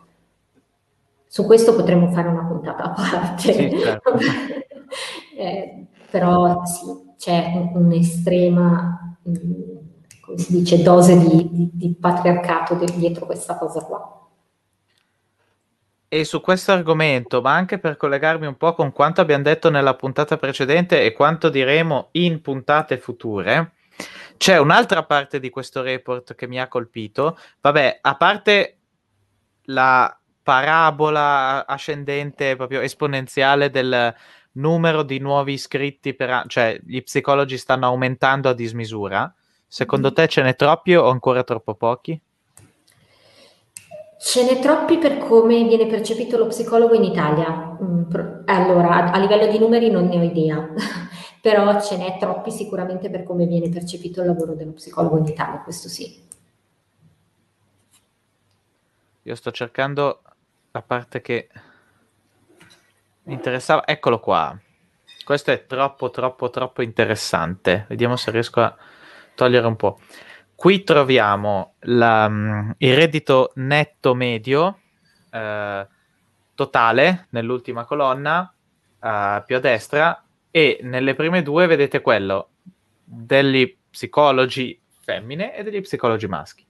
[1.27, 3.51] Su questo potremmo fare una puntata a parte.
[3.51, 4.13] Sì, certo.
[5.37, 6.85] eh, però sì,
[7.17, 9.61] c'è un'estrema, mm,
[10.21, 14.20] come si dice, dose di, di, di patriarcato dietro questa cosa qua.
[16.13, 19.95] E su questo argomento, ma anche per collegarmi un po' con quanto abbiamo detto nella
[19.95, 23.75] puntata precedente e quanto diremo in puntate future,
[24.35, 27.37] c'è un'altra parte di questo report che mi ha colpito.
[27.61, 28.77] Vabbè, a parte
[29.67, 34.13] la parabola ascendente, proprio esponenziale del
[34.55, 39.33] numero di nuovi iscritti, per, cioè gli psicologi stanno aumentando a dismisura.
[39.65, 40.13] Secondo mm.
[40.13, 42.21] te ce n'è troppi o ancora troppo pochi?
[44.23, 47.75] Ce n'è troppi per come viene percepito lo psicologo in Italia.
[47.81, 48.03] Mm,
[48.45, 50.69] allora, a, livello di numeri non ne ho idea,
[51.41, 55.61] però ce n'è troppi sicuramente per come viene percepito il lavoro dello psicologo in Italia,
[55.61, 56.21] questo sì.
[59.23, 60.21] Io sto cercando
[60.69, 61.49] la parte che
[63.23, 63.87] mi interessava.
[63.87, 64.55] Eccolo qua.
[65.25, 67.85] Questo è troppo, troppo, troppo interessante.
[67.89, 68.77] Vediamo se riesco a
[69.33, 69.99] togliere un po'.
[70.61, 74.81] Qui troviamo la, mm, il reddito netto medio
[75.31, 75.87] eh,
[76.53, 78.53] totale nell'ultima colonna
[79.01, 82.49] eh, più a destra e nelle prime due vedete quello
[83.03, 86.63] degli psicologi femmine e degli psicologi maschi.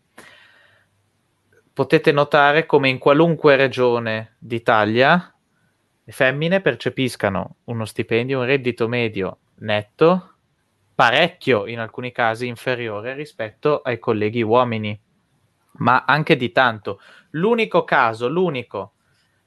[1.74, 5.36] Potete notare come in qualunque regione d'Italia
[6.02, 10.31] le femmine percepiscano uno stipendio, un reddito medio netto
[10.94, 15.00] parecchio, in alcuni casi, inferiore rispetto ai colleghi uomini,
[15.74, 17.00] ma anche di tanto.
[17.32, 18.94] L'unico caso, l'unico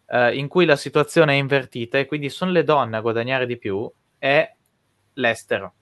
[0.06, 3.56] eh, in cui la situazione è invertita e quindi sono le donne a guadagnare di
[3.56, 4.54] più è
[5.14, 5.74] l'estero.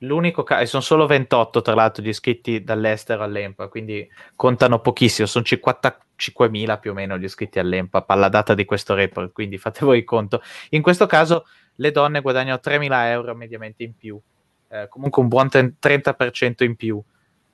[0.00, 5.26] L'unico caso, e sono solo 28 tra l'altro gli iscritti dall'estero all'EMPA, quindi contano pochissimo,
[5.26, 9.84] sono 55.000 più o meno gli iscritti all'EMPA alla data di questo report, quindi fate
[9.84, 10.42] voi il conto.
[10.70, 14.20] In questo caso le donne guadagnano 3.000 euro mediamente in più,
[14.68, 17.02] eh, comunque un buon 30% in più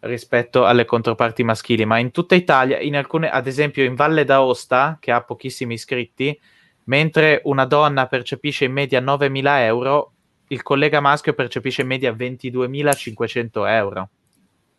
[0.01, 4.99] rispetto alle controparti maschili, ma in tutta Italia, in alcune, ad esempio in Valle d'Aosta,
[5.01, 6.39] che ha pochissimi iscritti,
[6.85, 10.13] mentre una donna percepisce in media 9.000 euro,
[10.49, 14.09] il collega maschio percepisce in media 22.500 euro,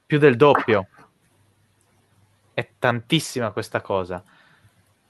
[0.05, 0.87] più del doppio.
[2.53, 4.21] È tantissima questa cosa.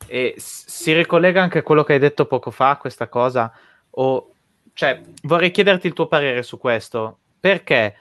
[0.05, 3.51] E si ricollega anche a quello che hai detto poco fa, questa cosa,
[3.89, 4.32] o,
[4.73, 7.95] cioè, vorrei chiederti il tuo parere su questo, perché...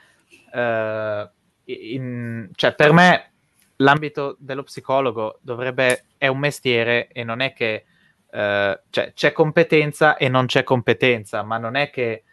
[0.53, 1.31] Eh,
[1.64, 3.31] in, cioè, per me
[3.77, 7.85] l'ambito dello psicologo dovrebbe, è un mestiere e non è che
[8.31, 12.25] eh, cioè, c'è competenza e non c'è competenza, ma non è che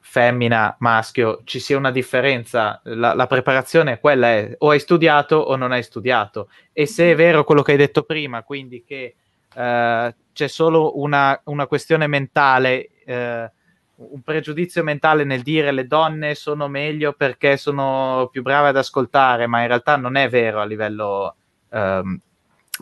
[0.00, 2.80] femmina, maschio, ci sia una differenza.
[2.84, 6.48] La, la, preparazione quella è o hai studiato o non hai studiato.
[6.72, 9.14] E se è vero quello che hai detto prima, quindi che
[9.54, 13.50] eh, c'è solo una, una questione mentale eh,
[13.96, 19.46] un pregiudizio mentale nel dire le donne sono meglio perché sono più brave ad ascoltare,
[19.46, 21.34] ma in realtà non è vero a livello
[21.70, 22.18] ehm,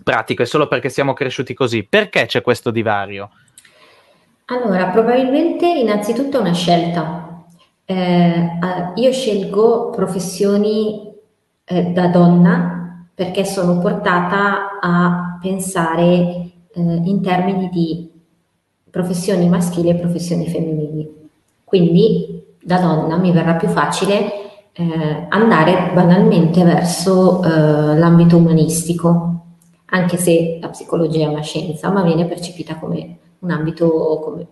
[0.02, 1.84] pratico, è solo perché siamo cresciuti così.
[1.84, 3.30] Perché c'è questo divario?
[4.46, 7.44] Allora, probabilmente innanzitutto è una scelta.
[7.84, 8.48] Eh,
[8.94, 11.12] io scelgo professioni
[11.64, 18.11] eh, da donna perché sono portata a pensare eh, in termini di
[18.92, 21.30] professioni maschili e professioni femminili.
[21.64, 29.44] Quindi da donna mi verrà più facile eh, andare banalmente verso eh, l'ambito umanistico,
[29.86, 34.46] anche se la psicologia è una scienza, ma viene percepita come un ambito come,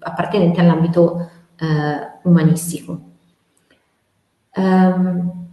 [0.00, 3.00] appartenente all'ambito eh, umanistico.
[4.54, 5.46] Um,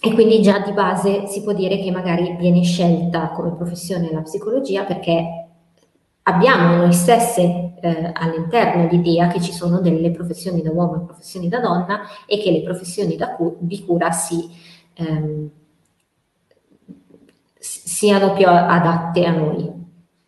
[0.00, 4.22] e quindi già di base si può dire che magari viene scelta come professione la
[4.22, 5.41] psicologia perché
[6.24, 11.48] abbiamo noi stesse eh, all'interno l'idea che ci sono delle professioni da uomo e professioni
[11.48, 14.48] da donna e che le professioni cu- di cura si,
[14.94, 15.50] ehm,
[17.58, 19.70] siano più adatte a noi.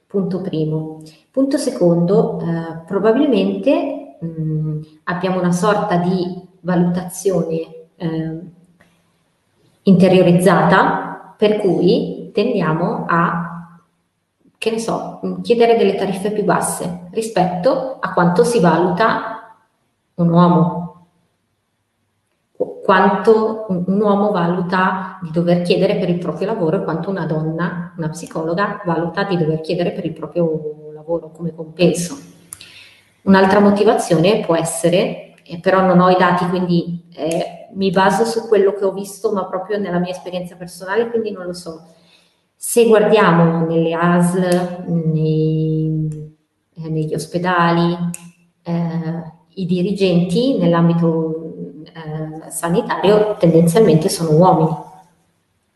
[0.06, 1.02] Punto primo.
[1.30, 8.38] Punto secondo, eh, probabilmente mh, abbiamo una sorta di valutazione eh,
[9.82, 13.43] interiorizzata per cui tendiamo a
[14.64, 19.58] che ne so, chiedere delle tariffe più basse rispetto a quanto si valuta
[20.14, 21.08] un uomo.
[22.82, 27.92] Quanto un uomo valuta di dover chiedere per il proprio lavoro e quanto una donna,
[27.98, 32.16] una psicologa, valuta di dover chiedere per il proprio lavoro come compenso.
[33.24, 38.48] Un'altra motivazione può essere, eh, però non ho i dati, quindi eh, mi baso su
[38.48, 41.82] quello che ho visto, ma proprio nella mia esperienza personale, quindi non lo so
[42.66, 46.08] se guardiamo nelle ASL, nei,
[46.74, 47.94] eh, negli ospedali,
[48.62, 54.74] eh, i dirigenti nell'ambito eh, sanitario tendenzialmente sono uomini.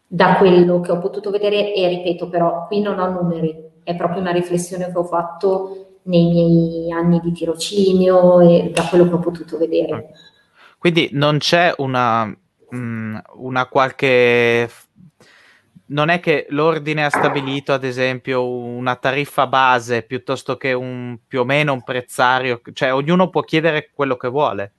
[0.06, 4.22] Da quello che ho potuto vedere, e ripeto però, qui non ho numeri, è proprio
[4.22, 9.20] una riflessione che ho fatto nei miei anni di tirocinio e da quello che ho
[9.20, 10.14] potuto vedere.
[10.78, 14.68] Quindi non c'è una, mh, mm, una qualche
[15.88, 21.40] non è che l'ordine ha stabilito, ad esempio, una tariffa base piuttosto che un più
[21.40, 24.72] o meno un prezzario, cioè ognuno può chiedere quello che vuole.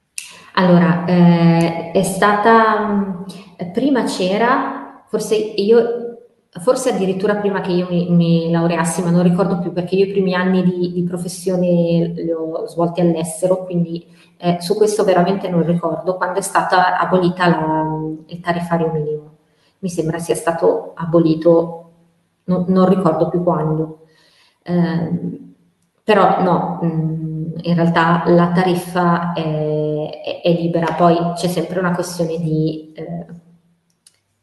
[0.54, 3.24] Allora, eh, è stata
[3.72, 5.78] prima c'era, forse io,
[6.60, 10.10] forse addirittura prima che io mi, mi, laureassi, ma non ricordo più perché io i
[10.10, 14.04] primi anni di, di professione li ho svolti all'estero, quindi
[14.36, 17.84] eh, su questo veramente non ricordo quando è stata abolita la,
[18.26, 19.29] il tariffario minimo
[19.80, 21.92] mi sembra sia stato abolito,
[22.44, 24.06] non, non ricordo più quando.
[24.62, 25.48] Eh,
[26.04, 29.40] però no, mm, in realtà la tariffa è,
[30.22, 33.26] è, è, libera, poi c'è sempre una questione di eh,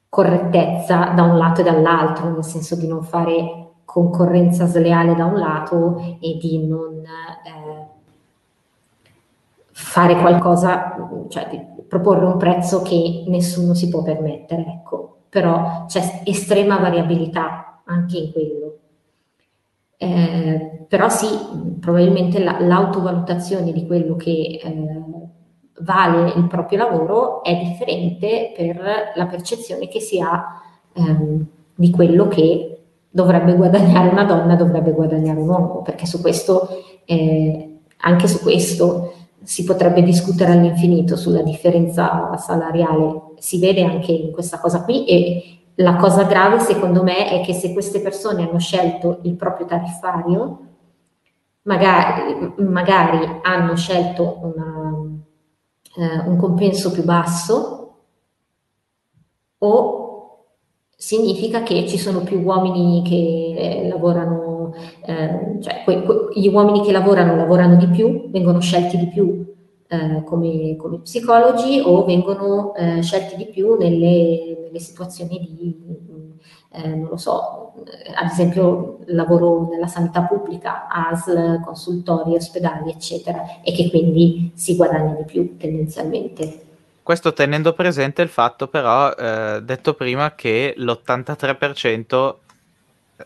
[0.09, 5.39] correttezza da un lato e dall'altro, nel senso di non fare concorrenza sleale da un
[5.39, 7.85] lato e di non eh,
[9.71, 10.95] fare qualcosa,
[11.29, 14.65] cioè di proporre un prezzo che nessuno si può permettere.
[14.65, 18.77] Ecco però c'è estrema variabilità anche in quello.
[19.95, 21.27] Eh, però sì,
[21.79, 25.03] probabilmente la, l'autovalutazione di quello che eh,
[25.81, 28.81] vale il proprio lavoro è differente per
[29.13, 30.59] la percezione che si ha
[30.93, 32.81] ehm, di quello che
[33.11, 36.67] dovrebbe guadagnare una donna, dovrebbe guadagnare un uomo, perché su questo,
[37.05, 39.13] eh, anche su questo
[39.43, 45.57] si potrebbe discutere all'infinito sulla differenza salariale, si vede anche in questa cosa qui e
[45.75, 50.59] la cosa grave secondo me è che se queste persone hanno scelto il proprio tariffario,
[51.63, 54.93] magari, magari hanno scelto una,
[55.97, 57.95] eh, un compenso più basso
[59.59, 59.97] o
[60.95, 64.46] significa che ci sono più uomini che eh, lavorano,
[65.05, 69.55] eh, cioè que, que, gli uomini che lavorano lavorano di più, vengono scelti di più
[69.87, 75.85] eh, come, come, psicologi o vengono eh, scelti di più nelle, nelle situazioni di,
[76.71, 77.73] eh, non lo so,
[78.15, 85.13] ad esempio lavoro nella sanità pubblica, ASL, consultori, ospedali, eccetera, e che quindi si guadagna
[85.13, 86.65] di più tendenzialmente.
[87.01, 92.35] Questo tenendo presente il fatto però, eh, detto prima, che l'83%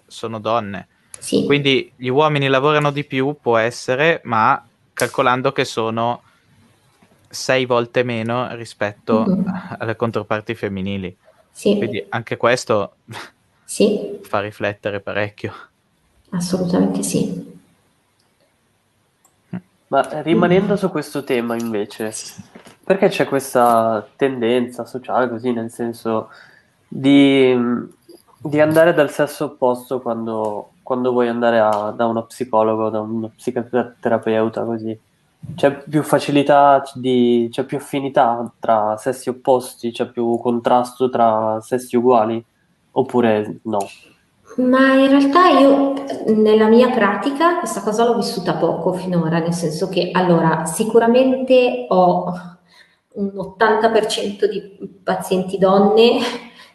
[0.05, 0.87] sono donne.
[1.21, 1.45] Sì.
[1.45, 6.23] Quindi gli uomini lavorano di più, può essere, ma calcolando che sono
[7.29, 9.47] sei volte meno rispetto mm-hmm.
[9.77, 11.15] alle controparti femminili.
[11.51, 11.77] Sì.
[11.77, 12.95] Quindi anche questo
[13.63, 14.19] sì.
[14.23, 15.53] fa riflettere parecchio.
[16.31, 17.59] Assolutamente sì.
[19.87, 22.13] Ma rimanendo su questo tema invece,
[22.83, 26.29] perché c'è questa tendenza sociale così, nel senso
[26.87, 27.53] di,
[28.37, 33.31] di andare dal sesso opposto quando, quando vuoi andare a, da uno psicologo, da uno
[33.35, 34.97] psicoterapeuta così?
[35.55, 41.95] C'è più facilità, di, c'è più affinità tra sessi opposti, c'è più contrasto tra sessi
[41.95, 42.43] uguali?
[42.91, 43.79] Oppure no?
[44.57, 45.93] Ma in realtà io
[46.35, 52.33] nella mia pratica questa cosa l'ho vissuta poco finora, nel senso che allora sicuramente ho
[53.13, 56.19] un 80% di pazienti donne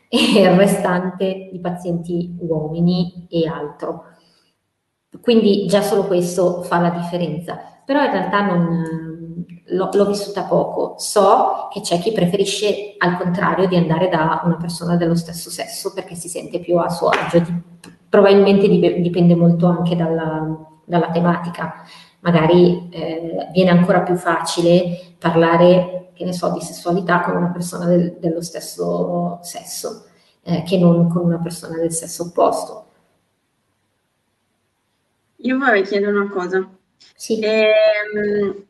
[0.08, 4.04] e il restante di pazienti uomini e altro.
[5.20, 9.16] Quindi già solo questo fa la differenza, però in realtà non,
[9.68, 10.94] l'ho, l'ho, vissuta poco.
[10.98, 15.92] So che c'è chi preferisce al contrario di andare da una persona dello stesso sesso
[15.92, 17.42] perché si sente più a suo agio.
[18.08, 20.46] Probabilmente dipende molto anche dalla,
[20.84, 21.82] dalla tematica.
[22.20, 27.86] Magari eh, viene ancora più facile parlare che ne so, di sessualità con una persona
[27.86, 30.06] del, dello stesso sesso
[30.42, 32.84] eh, che non con una persona del sesso opposto.
[35.36, 36.66] Io vorrei chiedere una cosa.
[37.14, 37.38] Sì.
[37.40, 38.64] Ehm,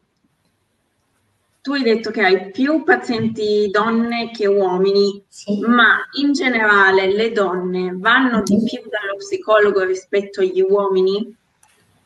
[1.62, 5.61] tu hai detto che hai più pazienti donne che uomini, sì.
[5.61, 11.34] ma in generale le donne vanno di più dallo psicologo rispetto agli uomini?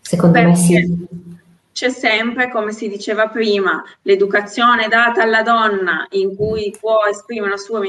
[0.00, 0.50] Secondo Perché?
[0.50, 1.38] me sì
[1.72, 7.56] c'è sempre, come si diceva prima, l'educazione data alla donna in cui può esprimere la
[7.56, 7.80] sua,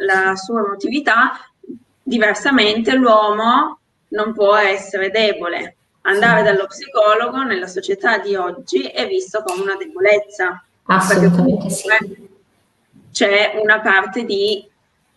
[0.00, 1.38] la sua emotività,
[2.02, 3.78] diversamente l'uomo
[4.08, 5.76] non può essere debole.
[6.02, 10.62] Andare dallo psicologo nella società di oggi è visto come una debolezza.
[10.84, 11.88] Assolutamente sì.
[13.12, 14.64] C'è una parte di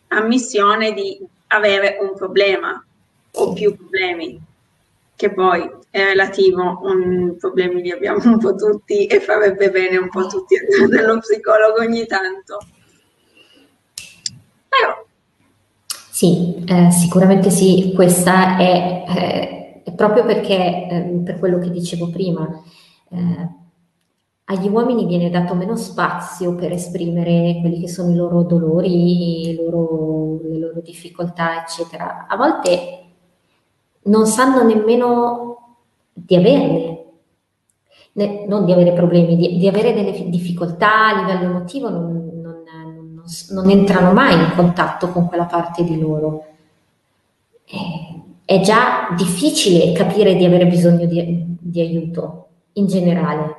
[0.07, 2.83] ammissione di avere un problema
[3.31, 4.47] o più problemi
[5.19, 10.07] che poi è relativo, un, problemi li abbiamo un po' tutti e farebbe bene un
[10.07, 12.57] po' tutti andare dallo psicologo ogni tanto.
[14.69, 15.05] Però.
[16.09, 22.09] Sì, eh, sicuramente sì, questa è, eh, è proprio perché, eh, per quello che dicevo
[22.09, 22.47] prima,
[23.09, 23.49] eh,
[24.45, 30.39] agli uomini viene dato meno spazio per esprimere quelli che sono i loro dolori, loro,
[30.43, 32.25] le loro difficoltà, eccetera.
[32.25, 33.08] A volte
[34.03, 35.77] non sanno nemmeno
[36.13, 37.05] di averne,
[38.13, 42.63] ne, non di avere problemi, di, di, avere delle difficoltà a livello emotivo, non, non,
[42.63, 46.45] non, non, entrano mai in contatto con quella parte di loro.
[47.63, 47.75] È,
[48.45, 53.55] è già difficile capire di avere bisogno di, di aiuto in generale,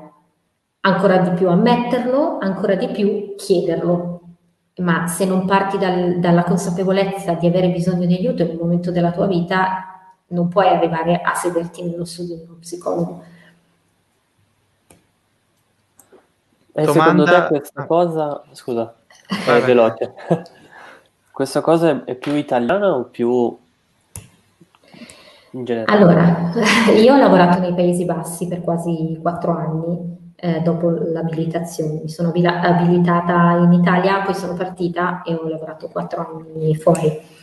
[0.80, 4.18] ancora di più ammetterlo, ancora di più chiederlo.
[4.76, 8.91] Ma se non parti dal, dalla consapevolezza di avere bisogno di aiuto in un momento
[8.91, 9.89] della tua vita,
[10.31, 13.22] non puoi arrivare a sederti nello studio di uno psicologo.
[16.72, 17.03] E Domanda...
[17.03, 18.95] secondo te questa cosa, scusa,
[19.26, 20.14] è veloce,
[21.31, 23.59] questa cosa è più italiana o più
[25.53, 25.99] in generale?
[25.99, 26.53] Allora,
[26.97, 32.01] io ho lavorato nei Paesi Bassi per quasi quattro anni eh, dopo l'abilitazione.
[32.03, 37.39] Mi sono abilitata in Italia, poi sono partita e ho lavorato quattro anni fuori.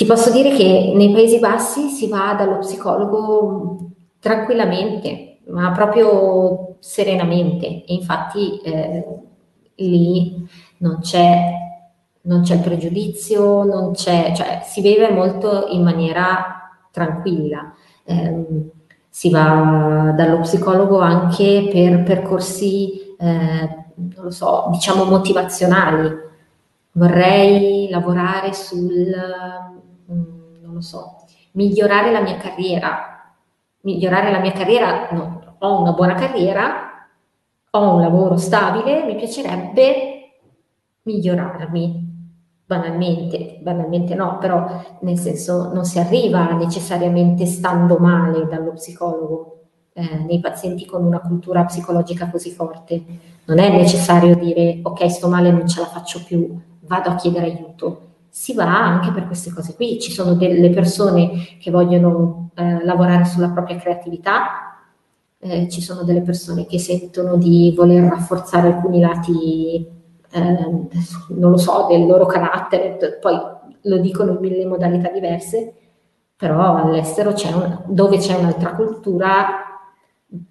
[0.00, 7.84] Ti posso dire che nei Paesi Bassi si va dallo psicologo tranquillamente, ma proprio serenamente
[7.84, 9.04] e infatti eh,
[9.74, 10.48] lì
[10.78, 11.50] non c'è,
[12.22, 17.70] non c'è il pregiudizio, non c'è, cioè si beve molto in maniera tranquilla.
[18.02, 18.70] Eh,
[19.06, 26.28] si va dallo psicologo anche per percorsi, eh, non lo so, diciamo motivazionali.
[26.92, 29.14] Vorrei lavorare sul,
[30.14, 33.06] non lo so, migliorare la mia carriera.
[33.82, 37.08] Migliorare la mia carriera, no, ho una buona carriera,
[37.70, 40.40] ho un lavoro stabile, mi piacerebbe
[41.02, 42.08] migliorarmi.
[42.66, 44.64] Banalmente, banalmente no, però
[45.00, 51.18] nel senso non si arriva necessariamente stando male dallo psicologo eh, nei pazienti con una
[51.18, 53.02] cultura psicologica così forte.
[53.46, 57.46] Non è necessario dire ok, sto male, non ce la faccio più, vado a chiedere
[57.46, 58.09] aiuto.
[58.30, 60.00] Si va anche per queste cose qui.
[60.00, 64.86] Ci sono delle persone che vogliono eh, lavorare sulla propria creatività,
[65.38, 69.98] eh, ci sono delle persone che sentono di voler rafforzare alcuni lati
[70.32, 70.88] eh,
[71.28, 73.36] non lo so, del loro carattere, poi
[73.82, 75.74] lo dicono in mille modalità diverse,
[76.36, 79.64] però all'estero c'è un, dove c'è un'altra cultura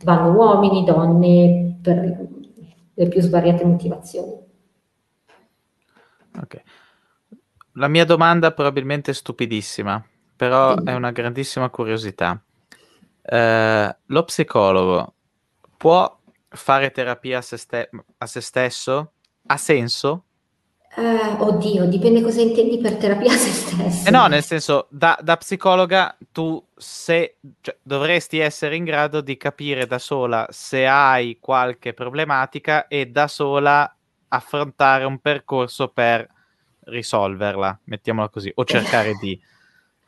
[0.03, 2.27] vanno uomini, donne, per
[2.93, 4.37] le più svariate motivazioni.
[6.41, 6.61] Ok.
[7.73, 10.03] La mia domanda probabilmente è stupidissima,
[10.35, 12.41] però è una grandissima curiosità.
[13.21, 15.13] Eh, lo psicologo
[15.77, 19.11] può fare terapia a se, ste- a se stesso
[19.45, 20.23] ha senso?
[20.95, 24.07] Eh, oddio, dipende cosa intendi per terapia a se stesso.
[24.07, 29.37] Eh no, nel senso, da, da psicologa tu se, cioè, dovresti essere in grado di
[29.37, 33.95] capire da sola se hai qualche problematica e da sola
[34.29, 36.27] affrontare un percorso per
[36.89, 39.39] risolverla, mettiamola così, o cercare di...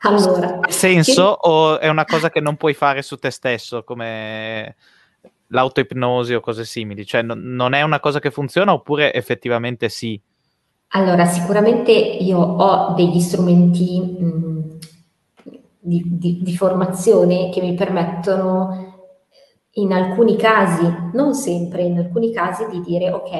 [0.04, 1.48] Allora, ha senso che...
[1.48, 4.74] o è una cosa che non puoi fare su te stesso come
[5.46, 7.06] l'autoipnosi o cose simili?
[7.06, 10.20] Cioè, no, non è una cosa che funziona oppure effettivamente sì?
[10.94, 14.78] Allora, sicuramente io ho degli strumenti mh,
[15.78, 18.92] di, di, di formazione che mi permettono
[19.76, 23.30] in alcuni casi, non sempre, in alcuni casi di dire ok,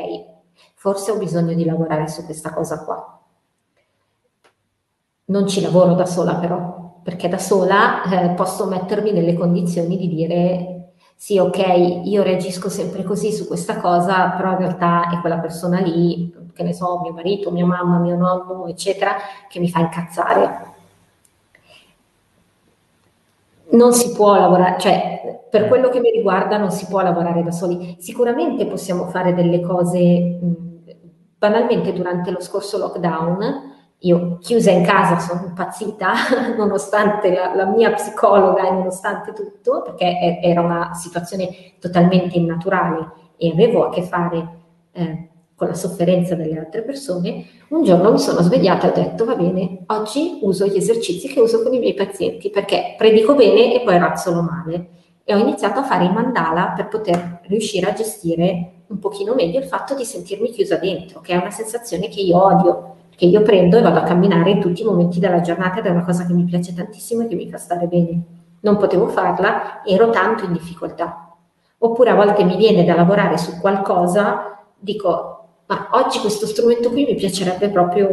[0.75, 3.12] forse ho bisogno di lavorare su questa cosa qua.
[5.33, 10.07] Non ci lavoro da sola però, perché da sola eh, posso mettermi nelle condizioni di
[10.07, 15.39] dire sì, ok, io reagisco sempre così su questa cosa, però in realtà è quella
[15.39, 19.15] persona lì, che ne so, mio marito, mia mamma, mio nonno, eccetera,
[19.49, 20.71] che mi fa incazzare.
[23.71, 27.53] Non si può lavorare, cioè per quello che mi riguarda non si può lavorare da
[27.53, 27.97] soli.
[28.01, 30.55] Sicuramente possiamo fare delle cose, mh,
[31.39, 33.72] banalmente durante lo scorso lockdown,
[34.03, 36.13] io chiusa in casa sono impazzita,
[36.57, 43.51] nonostante la, la, mia psicologa e nonostante tutto, perché era una situazione totalmente innaturale e
[43.51, 44.49] avevo a che fare
[44.93, 49.25] eh, con la sofferenza delle altre persone, un giorno mi sono svegliata e ho detto
[49.25, 53.75] va bene, oggi uso gli esercizi che uso con i miei pazienti perché predico bene
[53.75, 54.89] e poi razzolo male.
[55.25, 59.61] E ho iniziato a fare i mandala per poter riuscire a gestire un pochino meglio
[59.61, 63.43] il fatto di sentirmi chiusa dentro, che è una sensazione che io odio che io
[63.43, 66.27] prendo e vado a camminare in tutti i momenti della giornata ed è una cosa
[66.27, 68.21] che mi piace tantissimo e che mi fa stare bene.
[68.63, 71.33] Non potevo farla, ero tanto in difficoltà.
[71.79, 77.05] Oppure a volte mi viene da lavorare su qualcosa, dico, ma oggi questo strumento qui
[77.05, 78.09] mi piacerebbe proprio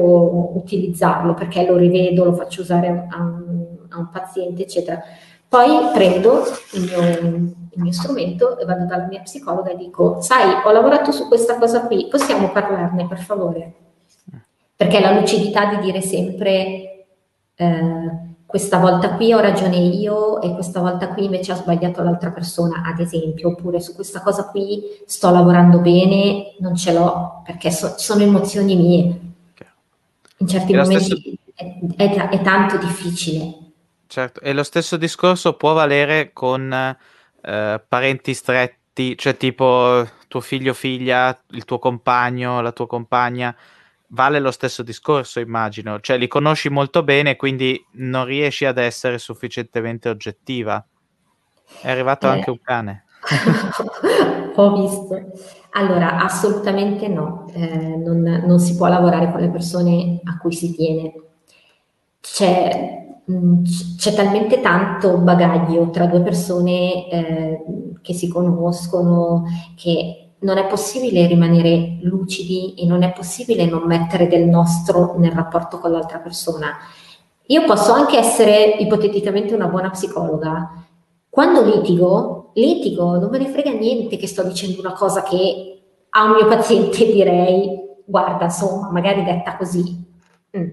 [0.55, 5.01] utilizzarlo perché lo rivedo, lo faccio usare a un, a un paziente, eccetera.
[5.47, 6.99] Poi prendo il mio,
[7.71, 11.57] il mio, strumento e vado dalla mia psicologa e dico, sai, ho lavorato su questa
[11.57, 13.78] cosa qui, possiamo parlarne per favore?
[14.79, 17.07] Perché la lucidità di dire sempre
[17.53, 18.11] eh,
[18.45, 22.83] questa volta qui ho ragione io e questa volta qui invece ha sbagliato l'altra persona,
[22.85, 27.95] ad esempio, oppure su questa cosa qui sto lavorando bene, non ce l'ho perché so,
[27.97, 29.19] sono emozioni mie.
[30.37, 31.37] In certi momenti stesso...
[31.97, 33.53] è, è, è, tanto difficile.
[34.07, 40.73] Certo, e lo stesso discorso può valere con eh, parenti stretti, cioè tipo tuo figlio,
[40.73, 43.53] figlia, il tuo compagno, la tua compagna
[44.09, 45.99] vale lo stesso discorso, immagino.
[45.99, 50.85] Cioè, li conosci molto bene, quindi non riesci ad essere sufficientemente oggettiva.
[51.81, 52.29] È arrivato eh.
[52.29, 53.05] anche un cane.
[54.55, 55.31] Ho visto.
[55.71, 57.45] Allora, assolutamente no.
[57.53, 61.13] Eh, non, non, si può lavorare con le persone a cui si tiene.
[62.19, 63.63] C'è, mm,
[63.97, 67.63] c'è talmente tanto bagaglio tra due persone eh,
[68.01, 69.45] che si conoscono
[69.75, 75.31] che non è possibile rimanere lucidi e non è possibile non mettere del nostro nel
[75.31, 76.77] rapporto con l'altra persona.
[77.47, 80.85] Io posso anche essere ipoteticamente una buona psicologa.
[81.29, 86.23] Quando litigo, litigo, non me ne frega niente che sto dicendo una cosa che a
[86.25, 90.05] un mio paziente direi, guarda, insomma, magari detta così.
[90.57, 90.67] Mm.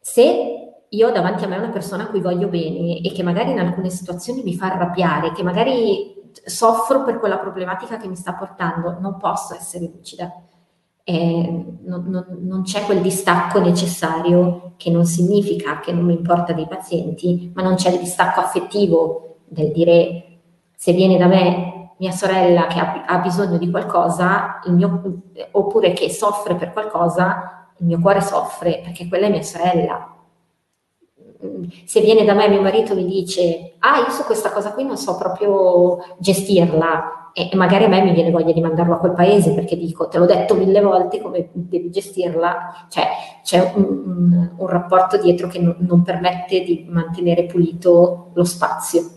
[0.00, 0.56] Se
[0.88, 3.58] io ho davanti a me una persona a cui voglio bene e che magari in
[3.58, 6.14] alcune situazioni mi fa arrabbiare, che magari
[6.44, 10.32] soffro per quella problematica che mi sta portando, non posso essere lucida.
[11.08, 16.52] Eh, non, non, non, c'è quel distacco necessario che non significa che non mi importa
[16.52, 20.38] dei pazienti, ma non c'è il distacco affettivo del dire
[20.74, 25.22] se viene da me mia sorella che ha, ha bisogno di qualcosa, mio,
[25.52, 30.15] oppure che soffre per qualcosa, il mio cuore soffre perché quella è mia sorella.
[31.84, 34.96] Se viene da me mio marito mi dice, ah, io su questa cosa qui non
[34.96, 39.52] so proprio gestirla, e magari a me mi viene voglia di mandarlo a quel paese
[39.52, 43.08] perché dico, te l'ho detto mille volte come devi gestirla, cioè
[43.42, 49.10] c'è un, un, rapporto dietro che non, non permette di mantenere pulito lo spazio.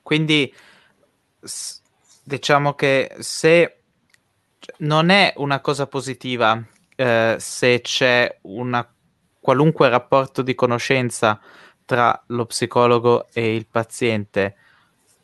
[0.00, 0.50] Quindi
[2.24, 3.82] diciamo che se
[4.78, 6.64] non è una cosa positiva
[6.96, 8.91] eh, se c'è una
[9.42, 11.38] qualunque rapporto di conoscenza
[11.84, 14.54] tra lo psicologo e il paziente,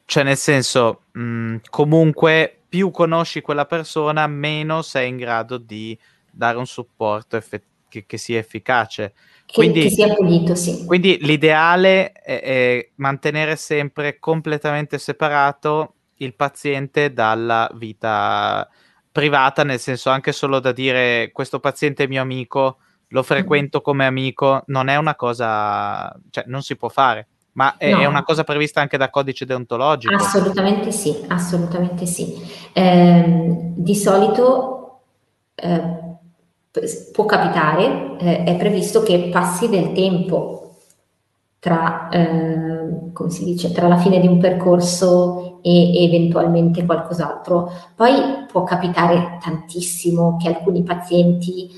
[0.04, 5.96] cioè nel senso mh, comunque più conosci quella persona, meno sei in grado di
[6.30, 9.14] dare un supporto effettivo che, che, sia efficace.
[9.46, 10.84] Che, quindi, che sia pulito, sì.
[10.84, 18.68] Quindi l'ideale è, è, mantenere sempre completamente separato il paziente dalla vita
[19.10, 22.78] privata, nel senso anche solo da dire questo paziente è mio amico,
[23.09, 27.28] lo frequento come amico, non è una cosa, cioè non si può fare.
[27.52, 27.98] Ma è, no.
[28.01, 30.14] è una cosa prevista anche da codice deontologico?
[30.14, 32.40] Assolutamente sì, assolutamente sì.
[32.72, 35.01] Eh, di solito
[35.56, 35.80] eh,
[37.12, 40.59] può capitare, eh, è previsto che passi del tempo
[41.59, 47.70] tra, eh, come si dice, tra la fine di un percorso e, eventualmente qualcos'altro.
[47.97, 51.68] Poi può capitare tantissimo che alcuni pazienti,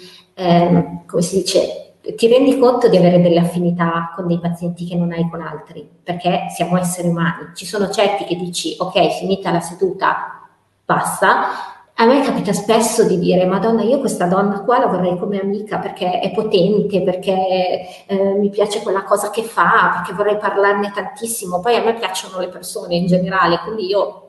[0.41, 4.97] eh, come si dice, ti rendi conto di avere delle affinità con dei pazienti che
[4.97, 7.51] non hai con altri, perché siamo esseri umani.
[7.55, 10.49] Ci sono certi che dici, ok, finita la seduta,
[10.83, 15.39] basta, a me capita spesso di dire, Madonna, io questa donna qua la vorrei come
[15.39, 20.91] amica perché è potente, perché eh, mi piace quella cosa che fa, perché vorrei parlarne
[20.95, 21.61] tantissimo.
[21.61, 24.29] Poi a me piacciono le persone in generale, quindi io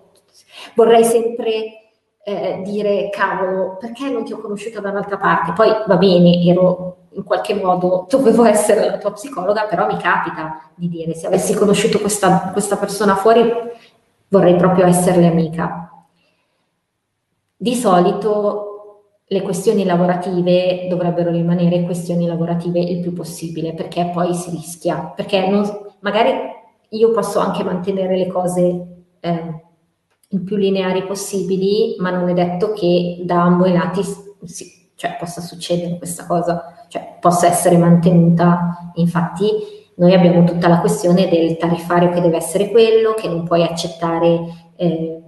[0.75, 1.80] vorrei sempre
[2.23, 5.53] eh, dire, cavolo, perché non ti ho conosciuta da un'altra parte?
[5.53, 10.69] Poi va bene, ero in qualche modo, dovevo essere la tua psicologa, però mi capita
[10.75, 13.51] di dire, se avessi conosciuto questa, questa persona fuori,
[14.29, 15.81] vorrei proprio esserle amica
[17.61, 18.71] di solito
[19.27, 25.47] le questioni lavorative dovrebbero rimanere questioni lavorative il più possibile perché poi si rischia, perché
[25.47, 25.63] non,
[25.99, 26.31] magari
[26.89, 29.63] io posso anche mantenere le cose eh,
[30.39, 34.01] più lineari possibili, ma non è detto che da ambo i lati
[34.43, 38.91] si, cioè, possa succedere questa cosa, cioè possa essere mantenuta.
[38.95, 39.49] Infatti
[39.95, 44.71] noi abbiamo tutta la questione del tariffario che deve essere quello, che non puoi accettare
[44.77, 45.21] eh,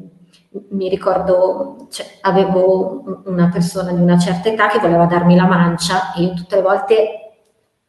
[0.69, 6.13] mi ricordo, cioè, avevo una persona di una certa età che voleva darmi la mancia
[6.13, 7.22] e io tutte le volte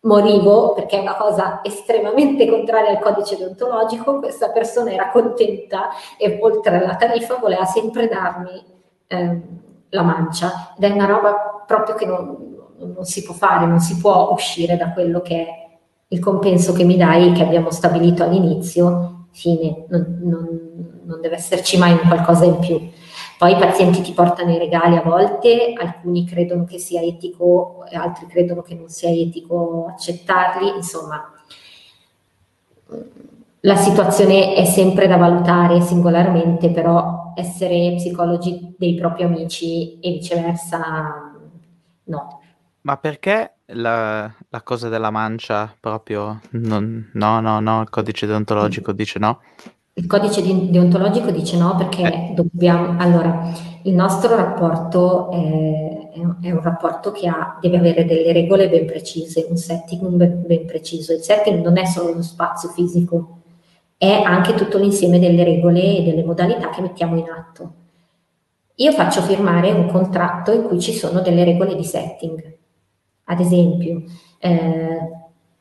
[0.04, 6.38] morivo perché è una cosa estremamente contraria al codice deontologico, questa persona era contenta e
[6.40, 8.64] oltre alla tariffa voleva sempre darmi
[9.06, 9.40] eh,
[9.88, 13.98] la mancia ed è una roba proprio che non, non si può fare, non si
[13.98, 15.78] può uscire da quello che è
[16.08, 20.64] il compenso che mi dai, che abbiamo stabilito all'inizio, fine, non, non
[21.04, 22.80] non deve esserci mai un qualcosa in più.
[23.44, 28.24] Poi i pazienti ti portano i regali a volte, alcuni credono che sia etico, altri
[28.26, 31.30] credono che non sia etico accettarli, insomma
[33.60, 41.30] la situazione è sempre da valutare singolarmente, però essere psicologi dei propri amici e viceversa
[42.04, 42.40] no.
[42.80, 48.92] Ma perché la, la cosa della mancia proprio non, no, no, no, il codice deontologico
[48.92, 49.40] dice no?
[49.96, 52.34] Il codice deontologico dice no perché eh.
[52.34, 53.52] dobbiamo, allora,
[53.82, 56.10] il nostro rapporto è,
[56.40, 60.06] è un rapporto che ha, deve avere delle regole ben precise, un setting
[60.46, 61.12] ben, preciso.
[61.12, 63.42] Il setting non è solo lo spazio fisico,
[63.96, 67.72] è anche tutto l'insieme delle regole e delle modalità che mettiamo in atto.
[68.76, 72.56] Io faccio firmare un contratto in cui ci sono delle regole di setting.
[73.24, 74.02] Ad esempio,
[74.38, 74.98] eh,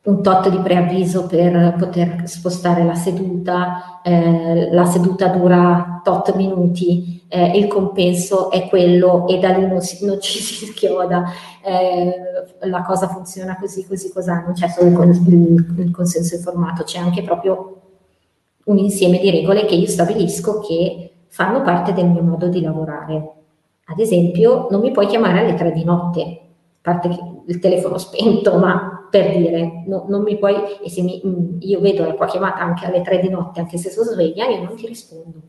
[0.05, 7.23] un tot di preavviso per poter spostare la seduta, eh, la seduta dura tot minuti,
[7.29, 11.23] eh, il compenso è quello e da lì non, si, non ci si schioda,
[11.63, 16.99] eh, la cosa funziona così, così, cos'ha, non c'è solo il, il, consenso informato, c'è
[16.99, 17.81] anche proprio
[18.65, 23.31] un insieme di regole che io stabilisco che fanno parte del mio modo di lavorare.
[23.85, 26.35] Ad esempio, non mi puoi chiamare alle tre di notte, a
[26.81, 27.09] parte
[27.47, 31.79] il telefono spento, ma per dire, no, non mi puoi, e se mi, mm, io
[31.79, 34.75] vedo la tua chiamata anche alle tre di notte, anche se sono sveglia, io non
[34.75, 35.39] ti rispondo.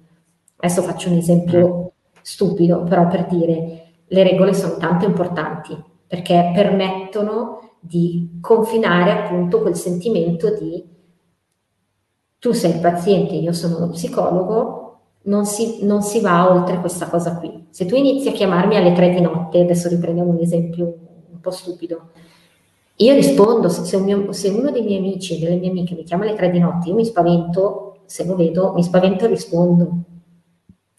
[0.56, 7.76] Adesso faccio un esempio stupido, però per dire, le regole sono tanto importanti perché permettono
[7.80, 10.84] di confinare appunto quel sentimento di
[12.38, 17.08] tu sei il paziente, io sono uno psicologo, non si, non si, va oltre questa
[17.08, 17.68] cosa qui.
[17.70, 20.84] Se tu inizi a chiamarmi alle tre di notte, adesso riprendiamo un esempio
[21.30, 22.10] un po' stupido,
[22.96, 26.24] io rispondo, se, mio, se uno dei miei amici e delle mie amiche mi chiama
[26.24, 29.90] alle tre di notte, io mi spavento, se lo vedo, mi spavento e rispondo.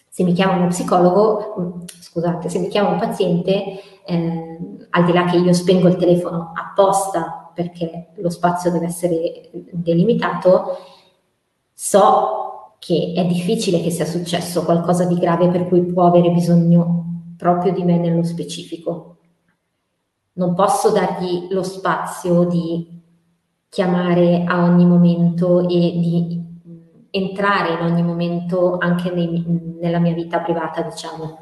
[0.10, 3.64] Se mi chiama uno psicologo, mm, scusate, se mi chiama un paziente,
[4.06, 4.58] eh,
[4.90, 10.78] al di là che io spengo il telefono apposta perché lo spazio deve essere delimitato,
[11.74, 17.06] so che è difficile che sia successo qualcosa di grave per cui può avere bisogno
[17.38, 19.15] proprio di me nello specifico.
[20.38, 22.96] Non posso dargli lo spazio di
[23.70, 26.44] chiamare a ogni momento e di
[27.10, 29.44] entrare in ogni momento anche nei,
[29.80, 31.38] nella mia vita privata, diciamo.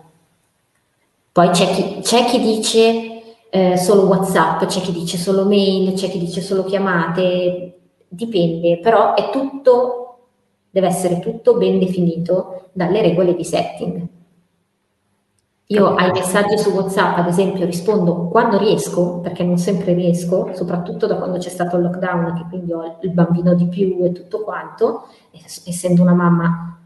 [1.31, 6.09] Poi c'è chi, c'è chi dice eh, solo WhatsApp, c'è chi dice solo mail, c'è
[6.09, 10.17] chi dice solo chiamate, dipende, però è tutto,
[10.69, 14.07] deve essere tutto ben definito dalle regole di setting.
[15.73, 21.07] Io ai messaggi su WhatsApp, ad esempio, rispondo quando riesco, perché non sempre riesco, soprattutto
[21.07, 24.43] da quando c'è stato il lockdown, che quindi ho il bambino di più e tutto
[24.43, 25.07] quanto,
[25.65, 26.77] essendo una mamma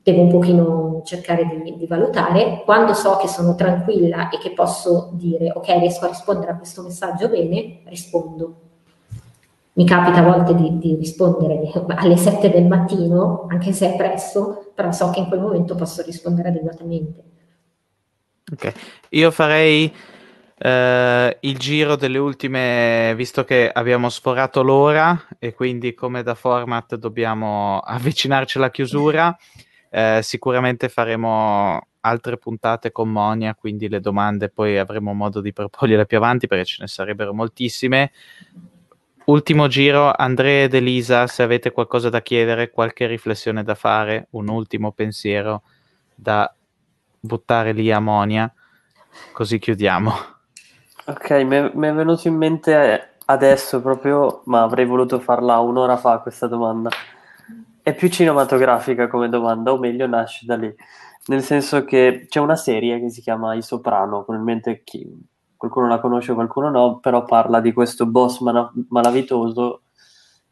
[0.00, 2.62] devo un pochino cercare di, di, valutare.
[2.64, 6.82] Quando so che sono tranquilla e che posso dire ok, riesco a rispondere a questo
[6.82, 8.54] messaggio bene, rispondo.
[9.72, 14.70] Mi capita a volte di, di rispondere alle 7 del mattino, anche se è presto,
[14.74, 17.27] però so che in quel momento posso rispondere adeguatamente.
[18.50, 18.72] Ok,
[19.10, 19.94] io farei
[20.60, 26.96] eh, il giro delle ultime, visto che abbiamo sforato l'ora e quindi come da format
[26.96, 29.36] dobbiamo avvicinarci alla chiusura.
[29.90, 36.06] Eh, sicuramente faremo altre puntate con Monia, quindi le domande poi avremo modo di proporle
[36.06, 38.12] più avanti perché ce ne sarebbero moltissime.
[39.26, 44.48] Ultimo giro, Andrea ed Elisa, se avete qualcosa da chiedere, qualche riflessione da fare, un
[44.48, 45.62] ultimo pensiero
[46.14, 46.50] da
[47.20, 48.52] buttare lì a Monia,
[49.32, 50.12] così chiudiamo.
[51.06, 56.46] Ok, mi è, venuto in mente adesso proprio, ma avrei voluto farla un'ora fa questa
[56.46, 56.90] domanda
[57.88, 60.72] è più cinematografica come domanda, o meglio nasce da lì.
[61.26, 65.06] Nel senso che c'è una serie che si chiama I Soprano, probabilmente chi,
[65.56, 69.82] qualcuno la conosce, qualcuno no, però parla di questo boss mana- malavitoso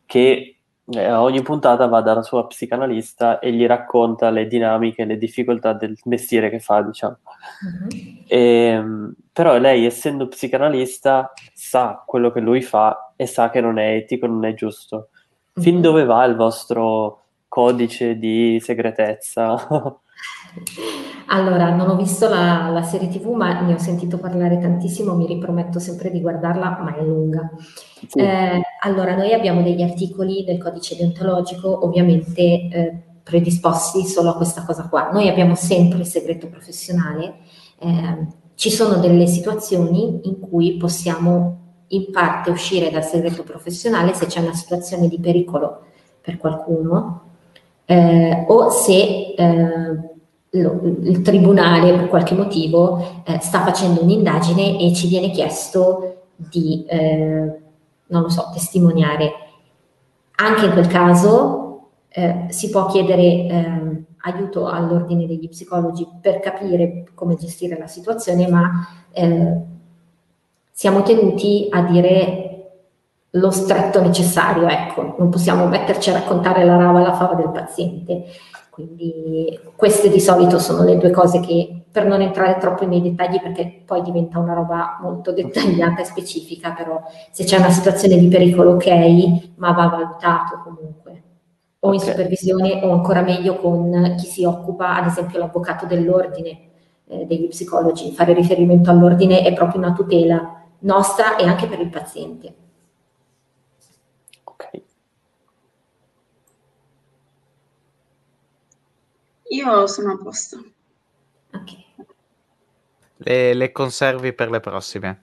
[0.07, 0.56] che
[0.95, 5.99] a ogni puntata va dalla sua psicanalista e gli racconta le dinamiche, le difficoltà del
[6.05, 7.19] mestiere che fa, diciamo.
[7.63, 8.25] Uh-huh.
[8.29, 8.85] E,
[9.33, 14.27] però lei, essendo psicanalista, sa quello che lui fa e sa che non è etico,
[14.27, 15.09] non è giusto.
[15.55, 15.81] Fin uh-huh.
[15.81, 19.57] dove va il vostro codice di segretezza?
[21.27, 25.27] Allora, non ho visto la, la, serie TV, ma ne ho sentito parlare tantissimo, mi
[25.27, 27.51] riprometto sempre di guardarla, ma è lunga.
[28.07, 28.19] Sì.
[28.19, 34.65] Eh, allora, noi abbiamo degli articoli del codice deontologico, ovviamente eh, predisposti solo a questa
[34.65, 35.11] cosa qua.
[35.11, 37.39] Noi abbiamo sempre il segreto professionale,
[37.79, 44.27] eh, ci sono delle situazioni in cui possiamo in parte uscire dal segreto professionale se
[44.27, 45.83] c'è una situazione di pericolo
[46.21, 47.23] per qualcuno
[47.85, 50.16] eh, o se eh,
[50.63, 56.85] lo, il tribunale per qualche motivo eh, sta facendo un'indagine e ci viene chiesto di,
[56.87, 57.61] eh,
[58.07, 59.33] non lo so, testimoniare.
[60.37, 67.05] Anche in quel caso eh, si può chiedere eh, aiuto all'ordine degli psicologi per capire
[67.15, 68.71] come gestire la situazione, ma
[70.73, 72.47] siamo tenuti a dire
[73.31, 78.25] lo stretto necessario, ecco, non possiamo metterci a raccontare la rava alla fava del paziente.
[78.77, 83.41] Quindi queste di solito sono le due cose che, per non entrare troppo nei dettagli,
[83.41, 88.29] perché poi diventa una roba molto dettagliata e specifica, però se c'è una situazione di
[88.29, 91.23] pericolo, ok, ma va valutato comunque.
[91.79, 92.11] O in okay.
[92.11, 96.59] supervisione o ancora meglio con chi si occupa, ad esempio l'avvocato dell'ordine
[97.07, 98.13] eh, degli psicologi.
[98.13, 102.55] Fare riferimento all'ordine è proprio una tutela nostra e anche per il paziente.
[109.51, 110.65] Io sono a posto.
[111.53, 111.85] Ok.
[113.19, 115.23] Le, le conservi per le prossime.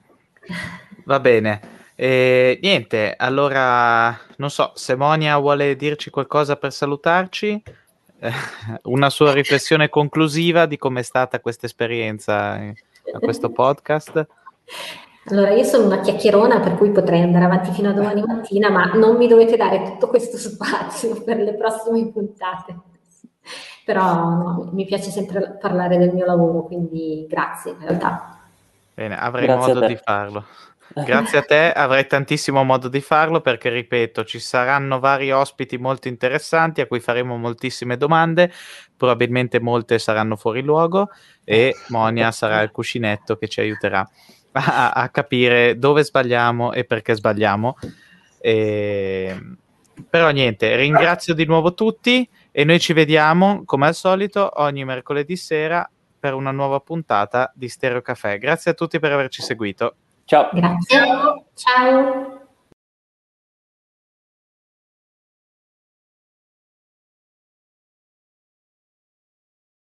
[1.04, 1.82] Va bene.
[1.96, 7.62] E niente, allora non so se Monia vuole dirci qualcosa per salutarci,
[8.18, 8.32] eh,
[8.84, 14.26] una sua riflessione conclusiva di come è stata questa esperienza a questo podcast.
[15.26, 18.92] Allora, io sono una chiacchierona, per cui potrei andare avanti fino a domani mattina, ma
[18.92, 22.76] non mi dovete dare tutto questo spazio per le prossime puntate.
[23.84, 28.40] Però no, mi piace sempre parlare del mio lavoro, quindi grazie in realtà.
[28.94, 30.44] Bene, avrei grazie modo di farlo.
[30.94, 36.08] Grazie a te, avrai tantissimo modo di farlo perché, ripeto, ci saranno vari ospiti molto
[36.08, 38.52] interessanti a cui faremo moltissime domande,
[38.96, 41.10] probabilmente molte saranno fuori luogo
[41.42, 44.08] e Monia sarà il cuscinetto che ci aiuterà
[44.52, 47.76] a, a capire dove sbagliamo e perché sbagliamo.
[48.40, 49.56] E...
[50.08, 55.34] Però niente, ringrazio di nuovo tutti e noi ci vediamo come al solito ogni mercoledì
[55.34, 55.90] sera
[56.20, 58.38] per una nuova puntata di Stereo Caffè.
[58.38, 59.96] Grazie a tutti per averci seguito.
[60.24, 60.50] Ciao.
[60.52, 61.00] Grazie.
[61.54, 62.33] Ciao.